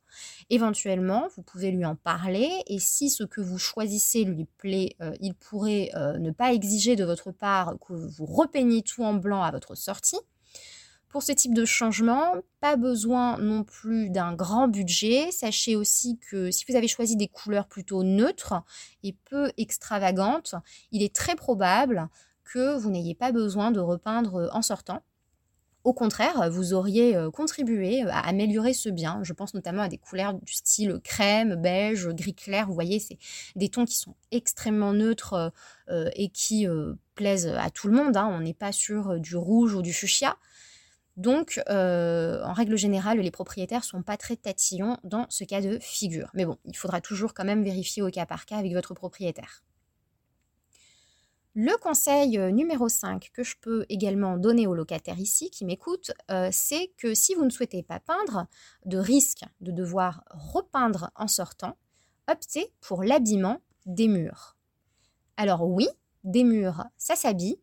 Éventuellement, 0.48 1.26
vous 1.34 1.42
pouvez 1.42 1.72
lui 1.72 1.84
en 1.84 1.96
parler 1.96 2.48
et 2.68 2.78
si 2.78 3.10
ce 3.10 3.24
que 3.24 3.40
vous 3.40 3.58
choisissez 3.58 4.22
lui 4.22 4.44
plaît, 4.58 4.94
euh, 5.02 5.12
il 5.20 5.34
pourrait 5.34 5.90
euh, 5.96 6.18
ne 6.18 6.30
pas 6.30 6.52
exiger 6.52 6.94
de 6.94 7.04
votre 7.04 7.32
part 7.32 7.74
que 7.84 7.94
vous 7.94 8.26
repeigniez 8.26 8.82
tout 8.82 9.02
en 9.02 9.14
blanc 9.14 9.42
à 9.42 9.50
votre 9.50 9.74
sortie. 9.74 10.20
Pour 11.08 11.24
ce 11.24 11.32
type 11.32 11.54
de 11.54 11.64
changement, 11.64 12.34
pas 12.60 12.76
besoin 12.76 13.38
non 13.38 13.64
plus 13.64 14.10
d'un 14.10 14.34
grand 14.34 14.68
budget. 14.68 15.32
Sachez 15.32 15.74
aussi 15.74 16.18
que 16.30 16.52
si 16.52 16.64
vous 16.68 16.76
avez 16.76 16.88
choisi 16.88 17.16
des 17.16 17.26
couleurs 17.26 17.66
plutôt 17.66 18.04
neutres 18.04 18.54
et 19.02 19.16
peu 19.24 19.50
extravagantes, 19.56 20.54
il 20.92 21.02
est 21.02 21.12
très 21.14 21.34
probable 21.34 22.08
que 22.46 22.78
vous 22.78 22.90
n'ayez 22.90 23.14
pas 23.14 23.32
besoin 23.32 23.70
de 23.70 23.80
repeindre 23.80 24.48
en 24.52 24.62
sortant. 24.62 25.02
Au 25.86 25.92
contraire, 25.92 26.50
vous 26.50 26.74
auriez 26.74 27.14
euh, 27.14 27.30
contribué 27.30 28.02
euh, 28.02 28.08
à 28.10 28.26
améliorer 28.26 28.72
ce 28.72 28.88
bien. 28.88 29.20
Je 29.22 29.32
pense 29.32 29.54
notamment 29.54 29.82
à 29.82 29.88
des 29.88 29.98
couleurs 29.98 30.34
du 30.34 30.52
style 30.52 30.98
crème, 31.04 31.54
beige, 31.54 32.08
gris 32.08 32.34
clair. 32.34 32.66
Vous 32.66 32.74
voyez, 32.74 32.98
c'est 32.98 33.18
des 33.54 33.68
tons 33.68 33.84
qui 33.84 33.94
sont 33.94 34.16
extrêmement 34.32 34.92
neutres 34.92 35.52
euh, 35.88 36.10
et 36.14 36.28
qui 36.28 36.66
plaisent 37.14 37.46
à 37.46 37.70
tout 37.70 37.86
le 37.86 37.94
monde. 37.94 38.16
Hein. 38.16 38.28
On 38.32 38.40
n'est 38.40 38.52
pas 38.52 38.72
sur 38.72 39.20
du 39.20 39.36
rouge 39.36 39.74
ou 39.74 39.82
du 39.82 39.92
fuchsia. 39.92 40.36
Donc, 41.16 41.60
en 41.68 42.52
règle 42.52 42.76
générale, 42.76 43.20
les 43.20 43.30
propriétaires 43.30 43.84
sont 43.84 44.02
pas 44.02 44.16
très 44.16 44.34
tatillons 44.34 44.98
dans 45.04 45.26
ce 45.28 45.44
cas 45.44 45.60
de 45.60 45.78
figure. 45.80 46.30
Mais 46.34 46.44
bon, 46.44 46.58
il 46.64 46.76
faudra 46.76 47.00
toujours 47.00 47.32
quand 47.32 47.44
même 47.44 47.62
vérifier 47.62 48.02
au 48.02 48.10
cas 48.10 48.26
par 48.26 48.44
cas 48.44 48.56
avec 48.56 48.72
votre 48.72 48.92
propriétaire. 48.92 49.62
Le 51.58 51.74
conseil 51.78 52.36
euh, 52.36 52.50
numéro 52.50 52.86
5 52.86 53.30
que 53.32 53.42
je 53.42 53.56
peux 53.58 53.86
également 53.88 54.36
donner 54.36 54.66
aux 54.66 54.74
locataires 54.74 55.18
ici 55.18 55.48
qui 55.48 55.64
m'écoutent, 55.64 56.12
euh, 56.30 56.50
c'est 56.52 56.92
que 56.98 57.14
si 57.14 57.34
vous 57.34 57.46
ne 57.46 57.50
souhaitez 57.50 57.82
pas 57.82 57.98
peindre, 57.98 58.46
de 58.84 58.98
risque 58.98 59.42
de 59.62 59.72
devoir 59.72 60.22
repeindre 60.28 61.10
en 61.16 61.28
sortant, 61.28 61.78
optez 62.30 62.74
pour 62.82 63.02
l'habillement 63.02 63.62
des 63.86 64.06
murs. 64.06 64.54
Alors 65.38 65.66
oui, 65.66 65.88
des 66.24 66.44
murs, 66.44 66.84
ça 66.98 67.16
s'habille, 67.16 67.58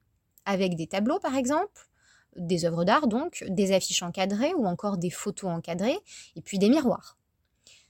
avec 0.45 0.75
des 0.75 0.87
tableaux 0.87 1.19
par 1.19 1.35
exemple, 1.35 1.87
des 2.35 2.65
œuvres 2.65 2.85
d'art 2.85 3.05
donc, 3.05 3.45
des 3.47 3.73
affiches 3.73 4.01
encadrées 4.01 4.55
ou 4.55 4.65
encore 4.65 4.97
des 4.97 5.11
photos 5.11 5.51
encadrées, 5.51 5.99
et 6.35 6.41
puis 6.41 6.57
des 6.57 6.69
miroirs. 6.69 7.19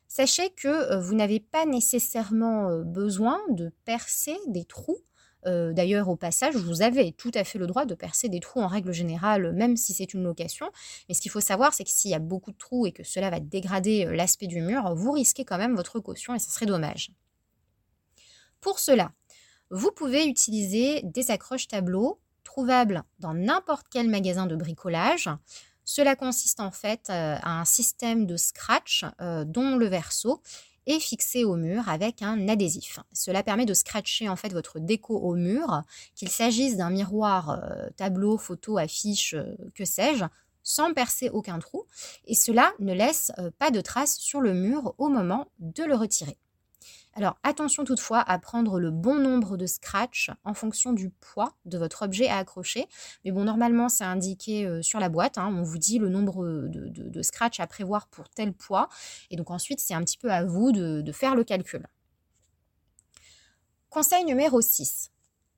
Sachez 0.10 0.50
que 0.50 0.68
euh, 0.68 1.00
vous 1.00 1.16
n'avez 1.16 1.40
pas 1.40 1.66
nécessairement 1.66 2.80
besoin 2.80 3.40
de 3.52 3.72
percer 3.86 4.38
des 4.48 4.66
trous 4.66 5.00
euh, 5.48 5.74
d'ailleurs, 5.74 6.10
au 6.10 6.16
passage, 6.16 6.56
vous 6.56 6.82
avez 6.82 7.12
tout 7.14 7.32
à 7.34 7.44
fait 7.44 7.60
le 7.60 7.68
droit 7.68 7.86
de 7.86 7.96
percer 7.96 8.30
des 8.30 8.40
trous 8.40 8.62
en 8.62 8.68
règle 8.68 8.92
générale, 8.92 9.54
même 9.54 9.78
si 9.78 9.94
c'est 9.94 10.14
une 10.14 10.24
location. 10.24 10.70
Mais 11.08 11.16
ce 11.16 11.22
qu'il 11.22 11.32
faut 11.32 11.42
savoir, 11.42 11.74
c'est 11.74 11.84
que 11.84 11.90
s'il 11.90 12.12
y 12.12 12.16
a 12.16 12.20
beaucoup 12.20 12.52
de 12.52 12.58
trous 12.58 12.88
et 12.88 12.92
que 12.92 13.04
cela 13.04 13.30
va 13.30 13.40
dégrader 13.40 14.06
euh, 14.06 14.16
l'aspect 14.16 14.48
du 14.48 14.62
mur, 14.62 14.94
vous 14.96 15.12
risquez 15.12 15.46
quand 15.46 15.58
même 15.58 15.76
votre 15.76 16.00
caution 16.00 16.36
et 16.36 16.40
ce 16.40 16.52
serait 16.52 16.66
dommage. 16.66 17.12
Pour 18.62 18.80
cela, 18.80 19.12
vous 19.70 19.92
pouvez 19.92 20.26
utiliser 20.26 21.02
des 21.04 21.32
accroches 21.32 21.68
tableaux 21.68 22.20
trouvables 22.44 23.04
dans 23.20 23.34
n'importe 23.34 23.88
quel 23.90 24.10
magasin 24.10 24.46
de 24.46 24.56
bricolage. 24.56 25.30
Cela 25.86 26.16
consiste 26.16 26.60
en 26.60 26.72
fait 26.72 27.10
euh, 27.10 27.38
à 27.42 27.60
un 27.60 27.66
système 27.66 28.26
de 28.26 28.38
scratch 28.38 29.06
dont 29.20 29.76
le 29.76 29.88
verso 29.88 30.42
et 30.88 31.00
fixé 31.00 31.44
au 31.44 31.56
mur 31.56 31.90
avec 31.90 32.22
un 32.22 32.48
adhésif. 32.48 33.00
Cela 33.12 33.44
permet 33.44 33.66
de 33.66 33.74
scratcher 33.74 34.30
en 34.30 34.36
fait 34.36 34.54
votre 34.54 34.80
déco 34.80 35.18
au 35.18 35.36
mur, 35.36 35.84
qu'il 36.16 36.30
s'agisse 36.30 36.78
d'un 36.78 36.90
miroir, 36.90 37.50
euh, 37.50 37.90
tableau, 37.96 38.38
photo, 38.38 38.78
affiche, 38.78 39.34
euh, 39.34 39.56
que 39.76 39.86
sais-je, 39.86 40.26
sans 40.64 40.94
percer 40.94 41.30
aucun 41.30 41.60
trou, 41.60 41.86
et 42.26 42.36
cela 42.36 42.72
ne 42.80 42.94
laisse 42.94 43.32
euh, 43.38 43.52
pas 43.60 43.72
de 43.72 43.82
traces 43.82 44.18
sur 44.18 44.40
le 44.40 44.54
mur 44.54 44.96
au 44.98 45.10
moment 45.10 45.48
de 45.60 45.84
le 45.84 45.96
retirer. 45.96 46.38
Alors 47.16 47.38
attention 47.44 47.84
toutefois 47.84 48.22
à 48.22 48.40
prendre 48.40 48.80
le 48.80 48.90
bon 48.90 49.16
nombre 49.16 49.56
de 49.56 49.68
scratchs 49.68 50.32
en 50.44 50.56
fonction 50.56 50.94
du 50.94 51.12
poids 51.12 51.56
de 51.66 51.78
votre 51.78 52.02
objet 52.02 52.28
à 52.28 52.38
accrocher. 52.38 52.88
Mais 53.24 53.32
bon, 53.32 53.44
normalement 53.44 53.88
c'est 53.88 54.04
indiqué 54.04 54.66
euh, 54.66 54.82
sur 54.82 55.00
la 55.00 55.10
boîte. 55.10 55.38
Hein. 55.38 55.54
on 55.56 55.62
vous 55.62 55.78
dit 55.78 56.00
le 56.00 56.10
nombre 56.10 56.44
de, 56.68 56.88
de, 56.88 57.22
scratchs 57.22 57.60
à 57.60 57.68
prévoir 57.68 58.08
pour 58.08 58.30
tel 58.30 58.52
poids. 58.52 58.90
Et 59.30 59.36
donc 59.36 59.52
ensuite 59.52 59.80
c'est 59.80 59.94
un 59.94 60.02
petit 60.02 60.18
peu 60.18 60.32
à 60.32 60.44
vous 60.44 60.72
de, 60.72 61.02
de 61.02 61.12
faire 61.12 61.36
le 61.36 61.44
calcul. 61.44 61.86
Conseil 63.90 64.26
numéro 64.26 64.60
6. 64.60 65.12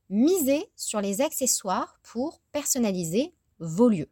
Misez 0.09 0.65
sur 0.75 0.99
les 0.99 1.21
accessoires 1.21 1.99
pour 2.03 2.41
personnaliser 2.51 3.33
vos 3.59 3.87
lieux. 3.87 4.09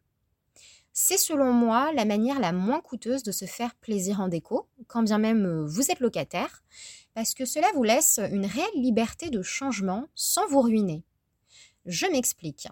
C'est 0.96 1.18
selon 1.18 1.52
moi 1.52 1.92
la 1.94 2.06
manière 2.06 2.40
la 2.40 2.52
moins 2.52 2.80
coûteuse 2.80 3.24
de 3.24 3.32
se 3.32 3.46
faire 3.46 3.74
plaisir 3.76 4.22
en 4.22 4.28
déco, 4.28 4.68
quand 4.88 5.02
bien 5.02 5.18
même 5.18 5.46
euh, 5.46 5.66
vous 5.66 5.90
êtes 5.90 6.00
locataire, 6.00 6.64
parce 7.16 7.34
que 7.34 7.46
cela 7.46 7.68
vous 7.74 7.82
laisse 7.82 8.20
une 8.32 8.46
réelle 8.46 8.68
liberté 8.76 9.32
de 9.32 9.42
changement 9.42 10.06
sans 10.14 10.48
vous 10.48 10.62
ruiner. 10.62 11.04
Je 11.88 12.06
m'explique. 12.06 12.68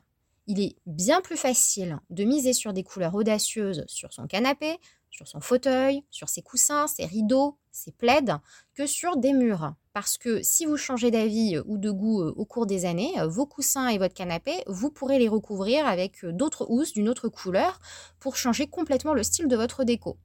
Il 0.46 0.62
est 0.62 0.76
bien 0.86 1.22
plus 1.22 1.36
facile 1.36 1.98
de 2.12 2.24
miser 2.24 2.54
sur 2.54 2.74
des 2.74 2.84
couleurs 2.84 3.16
audacieuses 3.16 3.86
sur 3.88 4.14
son 4.14 4.28
canapé, 4.28 4.78
sur 5.12 5.28
son 5.28 5.42
fauteuil, 5.42 6.04
sur 6.10 6.30
ses 6.30 6.42
coussins, 6.42 6.88
ses 6.88 7.06
rideaux, 7.06 7.58
ses 7.72 7.92
plaides, 7.92 8.38
que 8.74 8.88
sur 8.88 9.18
des 9.18 9.34
murs. 9.34 9.76
Parce 9.94 10.18
que 10.18 10.42
si 10.42 10.66
vous 10.66 10.78
changez 10.78 11.12
d'avis 11.12 11.60
ou 11.66 11.78
de 11.78 11.92
goût 11.92 12.22
euh, 12.22 12.34
au 12.38 12.46
cours 12.46 12.66
des 12.66 12.86
années, 12.86 13.14
euh, 13.20 13.28
vos 13.28 13.46
coussins 13.46 13.90
et 13.90 13.98
votre 13.98 14.14
canapé, 14.14 14.54
vous 14.68 14.90
pourrez 14.90 15.20
les 15.20 15.28
recouvrir 15.28 15.86
avec 15.86 16.24
euh, 16.24 16.32
d'autres 16.32 16.66
housses 16.70 16.94
d'une 16.94 17.10
autre 17.10 17.28
couleur 17.28 17.80
pour 18.20 18.38
changer 18.38 18.68
complètement 18.68 19.14
le 19.14 19.24
style 19.24 19.50
de 19.50 19.56
votre 19.56 19.84
déco. 19.84 20.18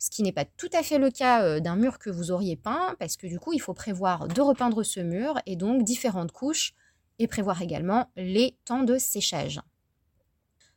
Ce 0.00 0.10
qui 0.10 0.22
n'est 0.22 0.32
pas 0.32 0.44
tout 0.44 0.68
à 0.72 0.82
fait 0.82 0.98
le 0.98 1.10
cas 1.10 1.60
d'un 1.60 1.76
mur 1.76 1.98
que 1.98 2.10
vous 2.10 2.30
auriez 2.30 2.56
peint, 2.56 2.94
parce 2.98 3.16
que 3.16 3.26
du 3.26 3.38
coup, 3.38 3.54
il 3.54 3.60
faut 3.60 3.72
prévoir 3.72 4.28
de 4.28 4.40
repeindre 4.42 4.82
ce 4.82 5.00
mur 5.00 5.40
et 5.46 5.56
donc 5.56 5.82
différentes 5.82 6.32
couches 6.32 6.74
et 7.18 7.26
prévoir 7.26 7.62
également 7.62 8.10
les 8.16 8.58
temps 8.66 8.82
de 8.82 8.98
séchage. 8.98 9.60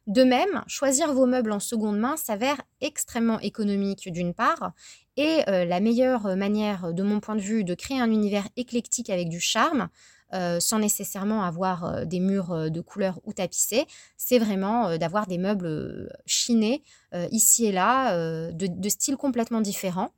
De 0.08 0.24
même, 0.24 0.64
choisir 0.68 1.14
vos 1.14 1.26
meubles 1.26 1.52
en 1.52 1.60
seconde 1.60 2.00
main 2.00 2.16
s'avère 2.16 2.62
extrêmement 2.80 3.42
économique 3.42 4.10
d'une 4.10 4.34
part, 4.34 4.72
et 5.18 5.42
euh, 5.50 5.66
la 5.66 5.82
meilleure 5.82 6.38
manière, 6.38 6.94
de 6.94 7.04
mon 7.04 7.20
point 7.20 7.36
de 7.36 7.42
vue, 7.42 7.66
de 7.66 7.74
créer 7.74 8.00
un 8.00 8.10
univers 8.10 8.48
éclectique 8.56 9.10
avec 9.10 9.28
du 9.28 9.42
charme, 9.42 9.90
euh, 10.34 10.62
sans 10.62 10.80
nécessairement 10.80 11.44
avoir 11.44 11.84
euh, 11.84 12.06
des 12.06 12.22
murs 12.22 12.72
de 12.72 12.82
couleur 12.82 13.20
ou 13.26 13.34
tapissés, 13.34 13.86
c'est 14.16 14.40
vraiment 14.40 14.98
d'avoir 14.98 15.28
des 15.28 15.38
meubles 15.38 16.10
chinés 16.26 16.84
ici 17.32 17.66
et 17.66 17.72
là, 17.74 18.52
de, 18.52 18.68
de 18.68 18.90
styles 18.90 19.18
complètement 19.18 19.62
différents. 19.62 20.12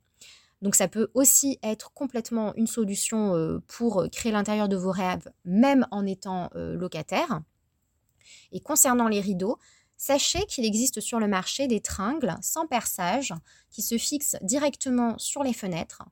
Donc 0.62 0.74
ça 0.74 0.88
peut 0.88 1.10
aussi 1.14 1.58
être 1.62 1.92
complètement 1.94 2.54
une 2.54 2.66
solution 2.66 3.60
pour 3.66 4.06
créer 4.12 4.30
l'intérieur 4.30 4.68
de 4.68 4.76
vos 4.76 4.90
rêves, 4.90 5.30
même 5.44 5.86
en 5.90 6.04
étant 6.04 6.50
locataire. 6.54 7.40
Et 8.52 8.60
concernant 8.60 9.08
les 9.08 9.20
rideaux, 9.20 9.58
Sachez 10.02 10.46
qu'il 10.46 10.64
existe 10.64 11.00
sur 11.00 11.20
le 11.20 11.28
marché 11.28 11.66
des 11.66 11.82
tringles 11.82 12.34
sans 12.40 12.66
perçage 12.66 13.34
qui 13.68 13.82
se 13.82 13.98
fixent 13.98 14.38
directement 14.40 15.18
sur 15.18 15.42
les 15.42 15.52
fenêtres. 15.52 16.02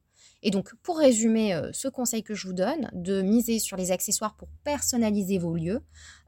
Et 0.43 0.51
donc, 0.51 0.75
pour 0.83 0.99
résumer 0.99 1.55
euh, 1.55 1.71
ce 1.73 1.89
conseil 1.89 2.23
que 2.23 2.35
je 2.35 2.47
vous 2.47 2.53
donne, 2.53 2.91
de 2.93 3.23
miser 3.23 3.59
sur 3.59 3.79
les 3.79 3.91
accessoires 3.91 4.35
pour 4.35 4.49
personnaliser 4.63 5.39
vos 5.39 5.57
lieux, 5.57 5.81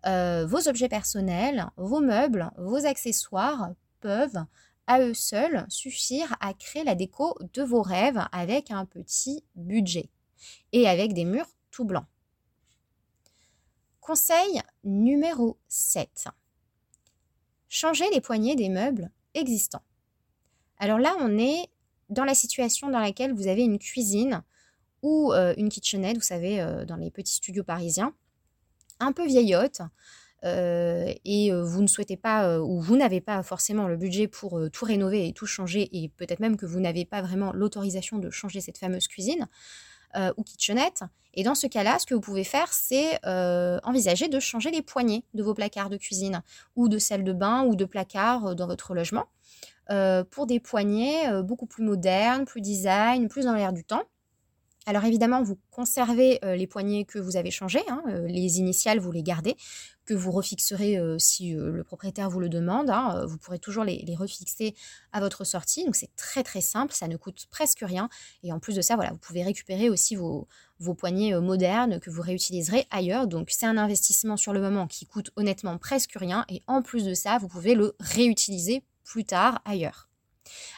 euh, 0.07 0.47
vos 0.47 0.69
objets 0.69 0.89
personnels, 0.89 1.67
vos 1.77 2.01
meubles, 2.01 2.51
vos 2.57 2.87
accessoires 2.87 3.75
peuvent 4.01 4.43
à 4.87 5.01
eux 5.03 5.13
seuls 5.13 5.67
suffire 5.69 6.35
à 6.41 6.55
créer 6.55 6.83
la 6.83 6.95
déco 6.95 7.39
de 7.53 7.63
vos 7.63 7.83
rêves 7.83 8.25
avec 8.33 8.71
un 8.71 8.87
petit 8.87 9.45
budget 9.55 10.09
et 10.73 10.89
avec 10.89 11.13
des 11.13 11.27
murs 11.27 11.55
tout 11.71 11.85
blancs. 11.85 12.07
Conseil 14.01 14.63
numéro 14.83 15.59
7 15.69 16.31
changer 17.71 18.05
les 18.13 18.21
poignées 18.21 18.57
des 18.57 18.69
meubles 18.69 19.11
existants. 19.33 19.83
Alors 20.79 20.99
là, 20.99 21.17
on 21.21 21.39
est 21.39 21.69
dans 22.11 22.25
la 22.25 22.35
situation 22.35 22.91
dans 22.91 22.99
laquelle 22.99 23.33
vous 23.33 23.47
avez 23.47 23.63
une 23.63 23.79
cuisine 23.79 24.43
ou 25.03 25.33
euh, 25.33 25.55
une 25.57 25.71
kitchenette, 25.71 26.17
vous 26.17 26.23
savez, 26.23 26.61
euh, 26.61 26.85
dans 26.85 26.97
les 26.97 27.11
petits 27.11 27.35
studios 27.35 27.65
parisiens, 27.65 28.13
un 28.99 29.13
peu 29.13 29.25
vieillotte, 29.25 29.81
euh, 30.45 31.13
et 31.25 31.53
vous 31.53 31.83
ne 31.83 31.87
souhaitez 31.87 32.17
pas 32.17 32.61
ou 32.61 32.81
vous 32.81 32.97
n'avez 32.97 33.21
pas 33.21 33.43
forcément 33.43 33.87
le 33.87 33.97
budget 33.97 34.27
pour 34.27 34.61
tout 34.73 34.85
rénover 34.85 35.29
et 35.29 35.33
tout 35.33 35.47
changer, 35.47 35.89
et 35.93 36.09
peut-être 36.09 36.41
même 36.41 36.57
que 36.57 36.67
vous 36.67 36.81
n'avez 36.81 37.05
pas 37.05 37.23
vraiment 37.23 37.53
l'autorisation 37.53 38.19
de 38.19 38.31
changer 38.31 38.61
cette 38.61 38.79
fameuse 38.79 39.07
cuisine, 39.07 39.49
euh, 40.17 40.33
ou 40.37 40.43
kitchenette. 40.43 41.03
Et 41.35 41.45
dans 41.45 41.55
ce 41.55 41.67
cas-là, 41.67 41.99
ce 41.99 42.07
que 42.07 42.15
vous 42.15 42.21
pouvez 42.21 42.43
faire, 42.45 42.73
c'est 42.73 43.25
euh, 43.25 43.79
envisager 43.85 44.29
de 44.29 44.41
changer 44.41 44.71
les 44.71 44.83
poignées 44.83 45.25
de 45.35 45.43
vos 45.43 45.55
placards 45.55 45.91
de 45.91 45.97
cuisine 45.97 46.43
ou 46.75 46.89
de 46.89 46.99
salles 46.99 47.23
de 47.23 47.33
bain 47.33 47.63
ou 47.65 47.77
de 47.77 47.85
placards 47.85 48.49
euh, 48.49 48.55
dans 48.55 48.67
votre 48.67 48.95
logement 48.95 49.27
pour 50.31 50.47
des 50.47 50.61
poignées 50.61 51.29
beaucoup 51.43 51.67
plus 51.67 51.83
modernes, 51.83 52.45
plus 52.45 52.61
design, 52.61 53.27
plus 53.27 53.47
dans 53.47 53.55
l'air 53.55 53.73
du 53.73 53.83
temps. 53.83 54.05
Alors 54.87 55.05
évidemment, 55.05 55.43
vous 55.43 55.59
conservez 55.71 56.41
les 56.43 56.67
poignées 56.67 57.05
que 57.05 57.19
vous 57.19 57.37
avez 57.37 57.51
changées, 57.51 57.83
hein, 57.89 58.03
les 58.27 58.59
initiales, 58.59 58.99
vous 58.99 59.13
les 59.13 59.23
gardez 59.23 59.57
que 60.11 60.15
vous 60.17 60.33
refixerez 60.33 60.99
euh, 60.99 61.21
si 61.21 61.55
euh, 61.55 61.71
le 61.71 61.85
propriétaire 61.85 62.29
vous 62.29 62.41
le 62.41 62.49
demande. 62.49 62.91
Hein, 62.91 63.15
euh, 63.15 63.27
vous 63.27 63.39
pourrez 63.39 63.61
toujours 63.61 63.85
les, 63.85 64.05
refixer 64.19 64.75
à 65.13 65.21
votre 65.21 65.45
sortie. 65.45 65.85
Donc 65.85 65.95
c'est 65.95 66.11
très 66.17 66.43
très 66.43 66.61
simple, 66.61 66.93
ça 66.93 67.07
ne 67.07 67.17
coûte 67.17 67.47
presque 67.49 67.83
rien. 67.83 68.09
Et 68.43 68.53
en 68.53 68.59
plus 68.59 68.75
de 68.75 68.83
ça, 68.83 68.97
vous 68.97 69.19
pouvez 69.19 69.45
récupérer 69.45 69.89
aussi 69.89 70.17
vos, 70.17 70.49
vos 70.81 70.95
poignées 70.95 71.39
modernes 71.39 72.01
que 72.01 72.11
vous 72.11 72.23
réutiliserez 72.23 72.89
ailleurs. 72.91 73.29
Donc 73.29 73.51
c'est 73.53 73.67
un 73.67 73.79
investissement 73.79 74.37
sur 74.37 74.53
le 74.53 74.61
moment 74.61 74.89
qui 74.89 75.07
coûte 75.07 75.31
honnêtement 75.37 75.79
presque 75.79 76.15
rien. 76.17 76.45
Et 76.49 76.61
en 76.67 76.83
plus 76.83 77.05
de 77.05 77.15
ça, 77.15 77.39
vous 77.39 77.47
pouvez 77.47 77.77
le 77.77 77.95
réutiliser 78.01 78.83
plus 79.05 79.25
tard 79.25 79.63
ailleurs. 79.65 80.10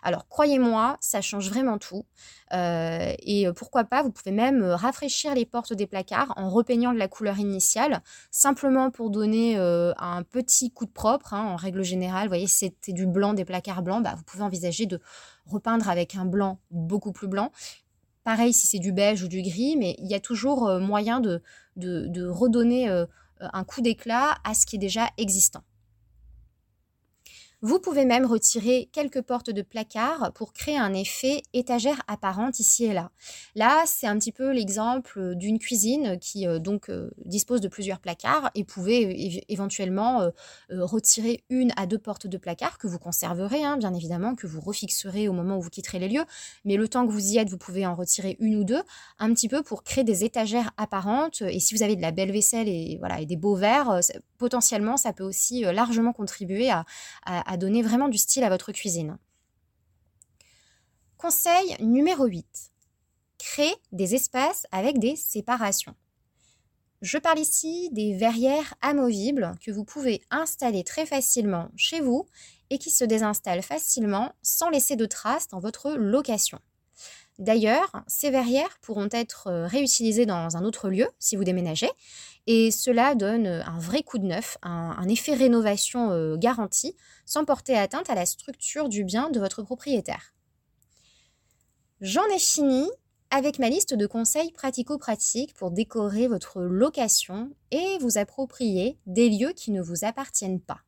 Alors 0.03 0.29
croyez-moi, 0.29 0.97
ça 1.01 1.21
change 1.21 1.49
vraiment 1.49 1.79
tout. 1.79 2.05
Euh, 2.53 3.15
et 3.21 3.47
euh, 3.47 3.53
pourquoi 3.53 3.85
pas, 3.85 4.03
vous 4.03 4.11
pouvez 4.11 4.31
même 4.31 4.63
euh, 4.63 4.77
rafraîchir 4.77 5.35
les 5.35 5.47
portes 5.47 5.73
des 5.73 5.87
placards 5.87 6.35
en 6.37 6.51
repeignant 6.51 6.93
de 6.93 6.99
la 6.99 7.09
couleur 7.09 7.39
initiale, 7.39 8.03
simplement 8.31 8.91
pour 8.91 9.11
donner 9.11 9.57
un 9.57 10.23
petit 10.23 10.71
coup 10.71 10.87
de 10.87 10.91
propre. 10.91 11.35
Hein, 11.35 11.45
en 11.45 11.57
règle 11.57 11.83
générale, 11.83 12.25
vous 12.25 12.31
voyez, 12.31 12.47
c'était 12.47 12.93
du 12.93 13.07
blanc, 13.07 13.35
des 13.35 13.45
placards 13.45 13.83
blancs, 13.83 14.03
bah, 14.03 14.15
vous 14.17 14.25
pouvez 14.25 14.43
envisager 14.43 14.87
de 14.87 15.01
repeindre 15.47 15.89
avec 15.89 16.15
un 16.15 16.25
blanc 16.25 16.59
beaucoup 16.71 17.13
plus 17.13 17.29
blanc. 17.29 17.53
Pareil 18.25 18.53
si 18.53 18.67
c'est 18.67 18.79
du 18.79 18.93
beige 18.93 19.23
ou 19.23 19.29
du 19.29 19.43
gris, 19.43 19.77
mais 19.77 19.97
il 19.99 20.07
y 20.07 20.15
a 20.15 20.21
toujours 20.21 20.79
moyen 20.79 21.21
de, 21.21 21.43
de 21.77 22.27
redonner 22.27 22.89
un 23.41 23.65
coup 23.65 23.81
d'éclat 23.81 24.37
à 24.45 24.55
ce 24.55 24.67
qui 24.67 24.77
est 24.77 24.79
déjà 24.79 25.09
existant. 25.17 25.65
Vous 27.65 27.79
pouvez 27.79 28.05
même 28.05 28.27
retirer 28.27 28.89
quelques 28.91 29.23
portes 29.23 29.51
de 29.51 29.63
placard 29.63 30.33
pour 30.35 30.53
créer 30.53 30.77
un 30.77 30.93
effet 30.95 31.43
étagère 31.53 32.03
apparente 32.09 32.59
ici 32.59 32.87
et 32.87 32.93
là. 32.93 33.13
Là, 33.55 33.85
c'est 33.87 34.09
un 34.09 34.19
petit 34.19 34.33
peu 34.33 34.51
l'exemple 34.51 35.37
d'une 35.37 35.61
cuisine 35.61 36.19
qui 36.19 36.49
euh, 36.49 36.59
donc 36.59 36.91
euh, 36.91 37.13
dispose 37.25 37.61
de 37.61 37.69
plusieurs 37.69 38.01
placards 38.01 38.51
et 38.57 38.65
pouvez 38.65 39.45
éventuellement 39.49 40.23
euh, 40.23 40.31
retirer 40.71 41.45
une 41.51 41.71
à 41.77 41.87
deux 41.87 41.99
portes 41.99 42.27
de 42.27 42.37
placard 42.37 42.79
que 42.79 42.89
vous 42.89 42.99
conserverez, 42.99 43.63
hein, 43.63 43.77
bien 43.77 43.95
évidemment, 43.95 44.35
que 44.35 44.49
vous 44.49 44.61
refixerez 44.61 45.29
au 45.29 45.33
moment 45.33 45.57
où 45.57 45.61
vous 45.61 45.71
quitterez 45.71 46.01
les 46.01 46.09
lieux. 46.09 46.25
Mais 46.65 46.77
le 46.77 46.89
temps 46.89 47.07
que 47.07 47.13
vous 47.13 47.31
y 47.31 47.39
êtes, 47.39 47.49
vous 47.49 47.59
pouvez 47.59 47.87
en 47.87 47.95
retirer 47.95 48.37
une 48.41 48.57
ou 48.57 48.65
deux, 48.65 48.83
un 49.21 49.33
petit 49.33 49.49
peu 49.49 49.63
pour 49.63 49.85
créer 49.85 50.03
des 50.03 50.25
étagères 50.25 50.73
apparentes. 50.79 51.43
Et 51.43 51.61
si 51.61 51.77
vous 51.77 51.85
avez 51.85 51.95
de 51.95 52.03
la 52.03 52.11
belle 52.11 52.33
vaisselle 52.33 52.69
et, 52.69 52.97
voilà, 52.99 53.21
et 53.21 53.27
des 53.27 53.37
beaux 53.37 53.55
verres, 53.55 54.01
potentiellement, 54.43 54.97
ça 54.97 55.13
peut 55.13 55.25
aussi 55.25 55.63
largement 55.63 56.13
contribuer 56.13 56.71
à 56.71 56.85
à 57.25 57.57
donner 57.57 57.83
vraiment 57.83 58.09
du 58.09 58.19
style 58.19 58.45
à 58.45 58.51
votre 58.51 58.73
cuisine. 58.73 59.17
Conseil 61.17 61.77
numéro 61.81 62.27
8. 62.27 62.45
Créer 63.39 63.75
des 63.93 64.17
espaces 64.17 64.67
avec 64.73 64.99
des 64.99 65.15
séparations. 65.15 65.95
Je 67.01 67.19
parle 67.19 67.39
ici 67.39 67.91
des 67.93 68.17
verrières 68.17 68.75
amovibles 68.81 69.53
que 69.65 69.71
vous 69.71 69.85
pouvez 69.85 70.23
installer 70.31 70.83
très 70.83 71.07
facilement 71.07 71.69
chez 71.77 72.01
vous 72.01 72.27
et 72.71 72.79
qui 72.79 72.91
se 72.91 73.05
désinstallent 73.05 73.63
facilement 73.63 74.33
sans 74.43 74.69
laisser 74.69 74.97
de 74.97 75.07
traces 75.07 75.47
dans 75.47 75.61
votre 75.61 75.93
location. 75.93 76.59
D'ailleurs, 77.43 77.91
ces 78.07 78.31
verrières 78.31 78.79
pourront 78.83 79.09
être 79.11 79.49
euh, 79.49 79.67
réutilisées 79.67 80.27
dans 80.27 80.57
un 80.57 80.65
autre 80.65 80.89
lieu 80.89 81.09
si 81.19 81.35
vous 81.35 81.43
déménagez, 81.43 81.91
et 82.47 82.71
cela 82.71 83.17
donne 83.17 83.49
euh, 83.49 83.65
un 83.65 83.81
vrai 83.81 84.05
coup 84.05 84.19
de 84.19 84.27
neuf, 84.27 84.59
un, 84.63 85.09
effet 85.09 85.35
rénovation 85.35 86.13
euh, 86.13 86.37
garanti, 86.37 86.95
sans 87.27 87.45
porter 87.45 87.77
atteinte 87.77 88.09
à 88.11 88.15
la 88.15 88.27
structure 88.27 88.89
du 88.89 89.03
bien 89.03 89.29
de 89.29 89.41
votre 89.41 89.65
propriétaire. 89.65 90.35
J'en 92.01 92.25
ai 92.27 92.39
fini 92.39 92.89
avec 93.31 93.59
ma 93.59 93.71
liste 93.71 93.95
de 93.95 94.07
conseils 94.07 94.53
pratico-pratiques 94.53 95.55
pour 95.55 95.73
décorer 95.73 96.29
votre 96.29 96.61
location 96.61 97.51
et 97.73 97.99
vous 97.99 98.19
approprier 98.19 99.01
des 99.07 99.29
lieux 99.29 99.53
qui 99.53 99.73
ne 99.73 99.83
vous 99.83 100.05
appartiennent 100.05 100.61
pas. 100.61 100.83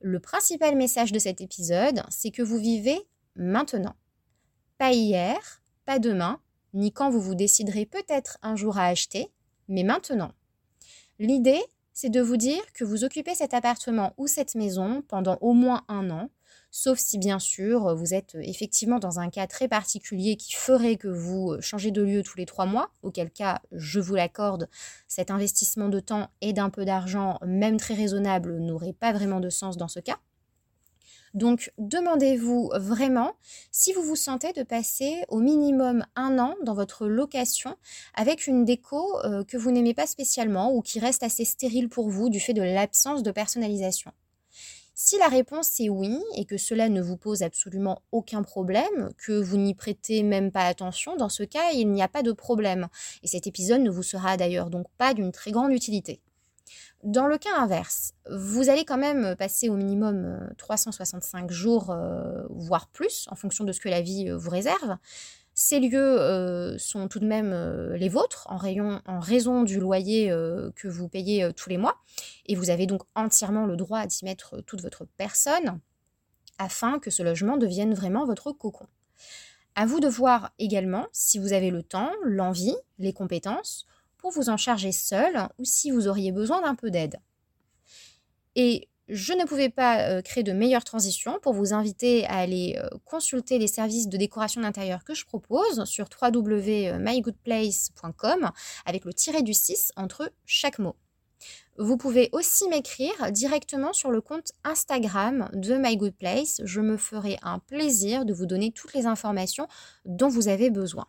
Le 0.00 0.20
principal 0.20 0.74
message 0.74 1.12
de 1.12 1.18
cet 1.18 1.42
épisode, 1.42 2.02
c'est 2.08 2.30
que 2.30 2.42
vous 2.42 2.56
vivez 2.56 2.98
maintenant. 3.36 3.94
Pas 4.78 4.92
hier, 4.92 5.62
pas 5.86 6.00
demain, 6.00 6.40
ni 6.72 6.90
quand 6.92 7.08
vous 7.08 7.20
vous 7.20 7.36
déciderez 7.36 7.86
peut-être 7.86 8.38
un 8.42 8.56
jour 8.56 8.76
à 8.76 8.86
acheter, 8.86 9.30
mais 9.68 9.84
maintenant. 9.84 10.32
L'idée, 11.20 11.62
c'est 11.92 12.10
de 12.10 12.20
vous 12.20 12.36
dire 12.36 12.60
que 12.72 12.84
vous 12.84 13.04
occupez 13.04 13.36
cet 13.36 13.54
appartement 13.54 14.14
ou 14.16 14.26
cette 14.26 14.56
maison 14.56 15.02
pendant 15.06 15.38
au 15.40 15.52
moins 15.52 15.84
un 15.86 16.10
an, 16.10 16.28
sauf 16.72 16.98
si 16.98 17.18
bien 17.18 17.38
sûr 17.38 17.94
vous 17.94 18.14
êtes 18.14 18.36
effectivement 18.40 18.98
dans 18.98 19.20
un 19.20 19.30
cas 19.30 19.46
très 19.46 19.68
particulier 19.68 20.34
qui 20.36 20.54
ferait 20.54 20.96
que 20.96 21.06
vous 21.06 21.54
changez 21.60 21.92
de 21.92 22.02
lieu 22.02 22.24
tous 22.24 22.36
les 22.36 22.46
trois 22.46 22.66
mois, 22.66 22.90
auquel 23.02 23.30
cas, 23.30 23.62
je 23.70 24.00
vous 24.00 24.16
l'accorde, 24.16 24.68
cet 25.06 25.30
investissement 25.30 25.88
de 25.88 26.00
temps 26.00 26.30
et 26.40 26.52
d'un 26.52 26.68
peu 26.68 26.84
d'argent, 26.84 27.38
même 27.46 27.76
très 27.76 27.94
raisonnable, 27.94 28.58
n'aurait 28.58 28.92
pas 28.92 29.12
vraiment 29.12 29.38
de 29.38 29.50
sens 29.50 29.76
dans 29.76 29.86
ce 29.88 30.00
cas. 30.00 30.18
Donc 31.34 31.72
demandez-vous 31.78 32.70
vraiment 32.76 33.32
si 33.72 33.92
vous 33.92 34.02
vous 34.02 34.16
sentez 34.16 34.52
de 34.52 34.62
passer 34.62 35.24
au 35.28 35.40
minimum 35.40 36.04
un 36.14 36.38
an 36.38 36.54
dans 36.64 36.74
votre 36.74 37.08
location 37.08 37.76
avec 38.14 38.46
une 38.46 38.64
déco 38.64 39.18
euh, 39.24 39.42
que 39.42 39.56
vous 39.56 39.72
n'aimez 39.72 39.94
pas 39.94 40.06
spécialement 40.06 40.72
ou 40.72 40.80
qui 40.80 41.00
reste 41.00 41.24
assez 41.24 41.44
stérile 41.44 41.88
pour 41.88 42.08
vous 42.08 42.30
du 42.30 42.38
fait 42.38 42.54
de 42.54 42.62
l'absence 42.62 43.24
de 43.24 43.32
personnalisation. 43.32 44.12
Si 44.96 45.18
la 45.18 45.26
réponse 45.26 45.80
est 45.80 45.88
oui 45.88 46.20
et 46.36 46.44
que 46.44 46.56
cela 46.56 46.88
ne 46.88 47.02
vous 47.02 47.16
pose 47.16 47.42
absolument 47.42 48.02
aucun 48.12 48.44
problème, 48.44 49.10
que 49.18 49.32
vous 49.32 49.56
n'y 49.56 49.74
prêtez 49.74 50.22
même 50.22 50.52
pas 50.52 50.66
attention, 50.66 51.16
dans 51.16 51.28
ce 51.28 51.42
cas, 51.42 51.72
il 51.72 51.90
n'y 51.90 52.00
a 52.00 52.06
pas 52.06 52.22
de 52.22 52.30
problème. 52.30 52.86
Et 53.24 53.26
cet 53.26 53.48
épisode 53.48 53.80
ne 53.80 53.90
vous 53.90 54.04
sera 54.04 54.36
d'ailleurs 54.36 54.70
donc 54.70 54.86
pas 54.96 55.12
d'une 55.12 55.32
très 55.32 55.50
grande 55.50 55.72
utilité. 55.72 56.20
Dans 57.04 57.26
le 57.26 57.36
cas 57.36 57.54
inverse, 57.58 58.14
vous 58.30 58.70
allez 58.70 58.86
quand 58.86 58.96
même 58.96 59.36
passer 59.36 59.68
au 59.68 59.76
minimum 59.76 60.40
365 60.56 61.50
euh, 61.50 61.52
jours, 61.52 61.90
euh, 61.90 62.44
voire 62.48 62.88
plus, 62.88 63.26
en 63.30 63.34
fonction 63.34 63.64
de 63.64 63.72
ce 63.72 63.80
que 63.80 63.90
la 63.90 64.00
vie 64.00 64.30
euh, 64.30 64.38
vous 64.38 64.48
réserve. 64.48 64.96
Ces 65.52 65.80
lieux 65.80 66.76
sont 66.78 67.06
tout 67.06 67.20
de 67.20 67.26
même 67.26 67.54
les 67.92 68.08
vôtres 68.08 68.44
en, 68.50 68.58
en, 69.06 69.20
raison 69.20 69.62
du 69.62 69.78
loyer 69.78 70.28
que 70.74 70.88
vous 70.88 71.06
payez 71.08 71.48
tous 71.54 71.70
les 71.70 71.78
mois. 71.78 71.94
Et 72.46 72.56
vous 72.56 72.70
avez 72.70 72.86
donc 72.86 73.02
entièrement 73.14 73.64
le 73.64 73.76
droit 73.76 74.04
d'y 74.04 74.24
mettre 74.24 74.62
toute 74.62 74.82
votre 74.82 75.04
personne 75.16 75.78
afin 76.58 76.98
que 76.98 77.12
ce 77.12 77.22
logement 77.22 77.56
devienne 77.56 77.94
vraiment 77.94 78.26
votre 78.26 78.50
cocon. 78.50 78.88
À 79.76 79.86
vous 79.86 80.00
de 80.00 80.08
voir 80.08 80.50
également 80.58 81.06
si 81.12 81.38
vous 81.38 81.52
avez 81.52 81.70
le 81.70 81.84
temps, 81.84 82.10
l'envie, 82.24 82.74
les 82.98 83.12
compétences 83.12 83.86
pour 84.24 84.32
vous 84.32 84.48
en 84.48 84.56
charger 84.56 84.90
seul 84.90 85.48
ou 85.58 85.66
si 85.66 85.90
vous 85.90 86.08
auriez 86.08 86.32
besoin 86.32 86.62
d'un 86.62 86.74
peu 86.74 86.90
d'aide. 86.90 87.20
Et 88.56 88.88
je 89.06 89.34
ne 89.34 89.44
pouvais 89.44 89.68
pas 89.68 90.08
euh, 90.08 90.22
créer 90.22 90.42
de 90.42 90.52
meilleure 90.52 90.82
transition 90.82 91.38
pour 91.42 91.52
vous 91.52 91.74
inviter 91.74 92.24
à 92.24 92.38
aller 92.38 92.80
euh, 92.82 92.88
consulter 93.04 93.58
les 93.58 93.66
services 93.66 94.08
de 94.08 94.16
décoration 94.16 94.62
d'intérieur 94.62 95.04
que 95.04 95.12
je 95.12 95.26
propose 95.26 95.84
sur 95.84 96.06
www.mygoodplace.com 96.22 98.50
avec 98.86 99.04
le 99.04 99.12
tiré 99.12 99.42
du 99.42 99.52
6 99.52 99.92
entre 99.96 100.32
chaque 100.46 100.78
mot. 100.78 100.96
Vous 101.76 101.98
pouvez 101.98 102.30
aussi 102.32 102.66
m'écrire 102.68 103.30
directement 103.30 103.92
sur 103.92 104.10
le 104.10 104.22
compte 104.22 104.52
Instagram 104.64 105.50
de 105.52 105.76
My 105.76 105.98
Good 105.98 106.16
Place. 106.16 106.62
Je 106.64 106.80
me 106.80 106.96
ferai 106.96 107.36
un 107.42 107.58
plaisir 107.58 108.24
de 108.24 108.32
vous 108.32 108.46
donner 108.46 108.72
toutes 108.72 108.94
les 108.94 109.04
informations 109.04 109.68
dont 110.06 110.28
vous 110.28 110.48
avez 110.48 110.70
besoin. 110.70 111.06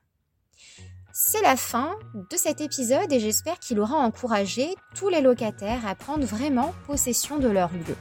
C'est 1.18 1.42
la 1.42 1.56
fin 1.56 1.96
de 2.14 2.36
cet 2.36 2.60
épisode 2.60 3.10
et 3.10 3.22
j'espère 3.22 3.58
qu'il 3.58 3.80
aura 3.80 3.96
encouragé 3.96 4.76
tous 4.96 5.08
les 5.08 5.22
locataires 5.22 5.88
à 5.88 5.96
prendre 5.96 6.26
vraiment 6.26 6.74
possession 6.88 7.38
de 7.38 7.48
leur 7.48 7.72
lieu. 7.72 7.96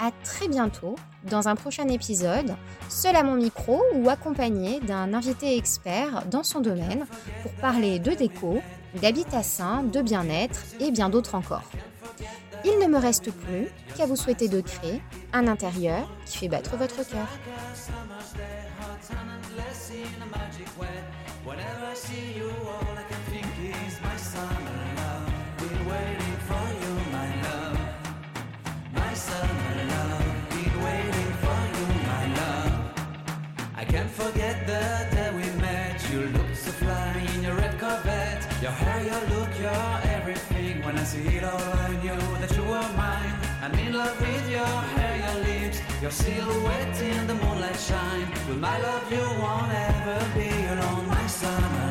À 0.00 0.10
très 0.24 0.48
bientôt 0.48 0.96
dans 1.22 1.46
un 1.46 1.54
prochain 1.54 1.86
épisode, 1.86 2.56
seul 2.88 3.14
à 3.14 3.22
mon 3.22 3.36
micro 3.36 3.80
ou 3.94 4.10
accompagné 4.10 4.80
d'un 4.80 5.14
invité 5.14 5.56
expert 5.56 6.26
dans 6.26 6.42
son 6.42 6.58
domaine 6.58 7.06
pour 7.44 7.52
parler 7.60 8.00
de 8.00 8.10
déco, 8.10 8.60
d'habitat 9.00 9.44
sain, 9.44 9.84
de 9.84 10.02
bien-être 10.02 10.58
et 10.80 10.90
bien 10.90 11.10
d'autres 11.10 11.36
encore. 11.36 11.70
Il 12.64 12.76
ne 12.80 12.88
me 12.88 12.98
reste 12.98 13.30
plus 13.30 13.68
qu'à 13.96 14.06
vous 14.06 14.16
souhaiter 14.16 14.48
de 14.48 14.60
créer 14.60 15.00
un 15.32 15.46
intérieur 15.46 16.10
qui 16.26 16.38
fait 16.38 16.48
battre 16.48 16.76
votre 16.76 17.08
cœur. 17.08 17.28
See 22.12 22.34
you, 22.36 22.50
all 22.72 22.94
I 23.02 23.04
can 23.10 23.22
think 23.32 23.48
is 23.74 23.94
my 24.02 24.16
summer 24.16 24.80
love. 25.00 25.28
Been 25.60 25.80
waiting 25.92 26.36
for 26.48 26.66
you, 26.82 26.92
my 27.16 27.28
love. 27.44 27.78
My 29.00 29.14
summer 29.14 29.74
love. 29.92 30.24
Been 30.52 30.76
waiting 30.86 31.32
for 31.42 31.60
you, 31.76 31.86
my 32.12 32.24
love. 32.40 32.72
I 33.80 33.84
can't 33.92 34.10
forget 34.10 34.56
the 34.72 34.82
day 35.14 35.30
we 35.38 35.46
met. 35.66 35.96
You 36.10 36.20
looked 36.36 36.58
so 36.64 36.72
fly 36.82 37.12
in 37.34 37.44
your 37.44 37.54
red 37.54 37.74
Corvette. 37.80 38.42
Your 38.60 38.74
hair, 38.82 39.00
your 39.10 39.22
look, 39.32 39.52
your 39.66 39.88
everything. 40.16 40.84
When 40.84 40.98
I 40.98 41.04
see 41.04 41.28
it 41.38 41.44
all, 41.44 41.68
I 41.86 41.90
knew 42.02 42.20
that 42.42 42.52
you 42.56 42.64
were 42.72 42.88
mine. 43.04 43.34
I'm 43.62 43.74
in 43.84 43.92
love 43.94 44.20
with 44.20 44.50
your 44.50 44.74
hair, 44.96 45.14
your 45.24 45.38
lips, 45.48 45.78
your 46.02 46.10
silhouette 46.10 47.00
in 47.00 47.26
the 47.26 47.36
moonlight 47.42 47.80
shine. 47.88 48.28
With 48.48 48.58
my 48.58 48.76
love, 48.86 49.06
you 49.10 49.26
won't 49.42 49.72
ever 49.90 50.18
be 50.36 50.50
alone, 50.74 51.06
my 51.08 51.26
summer. 51.26 51.81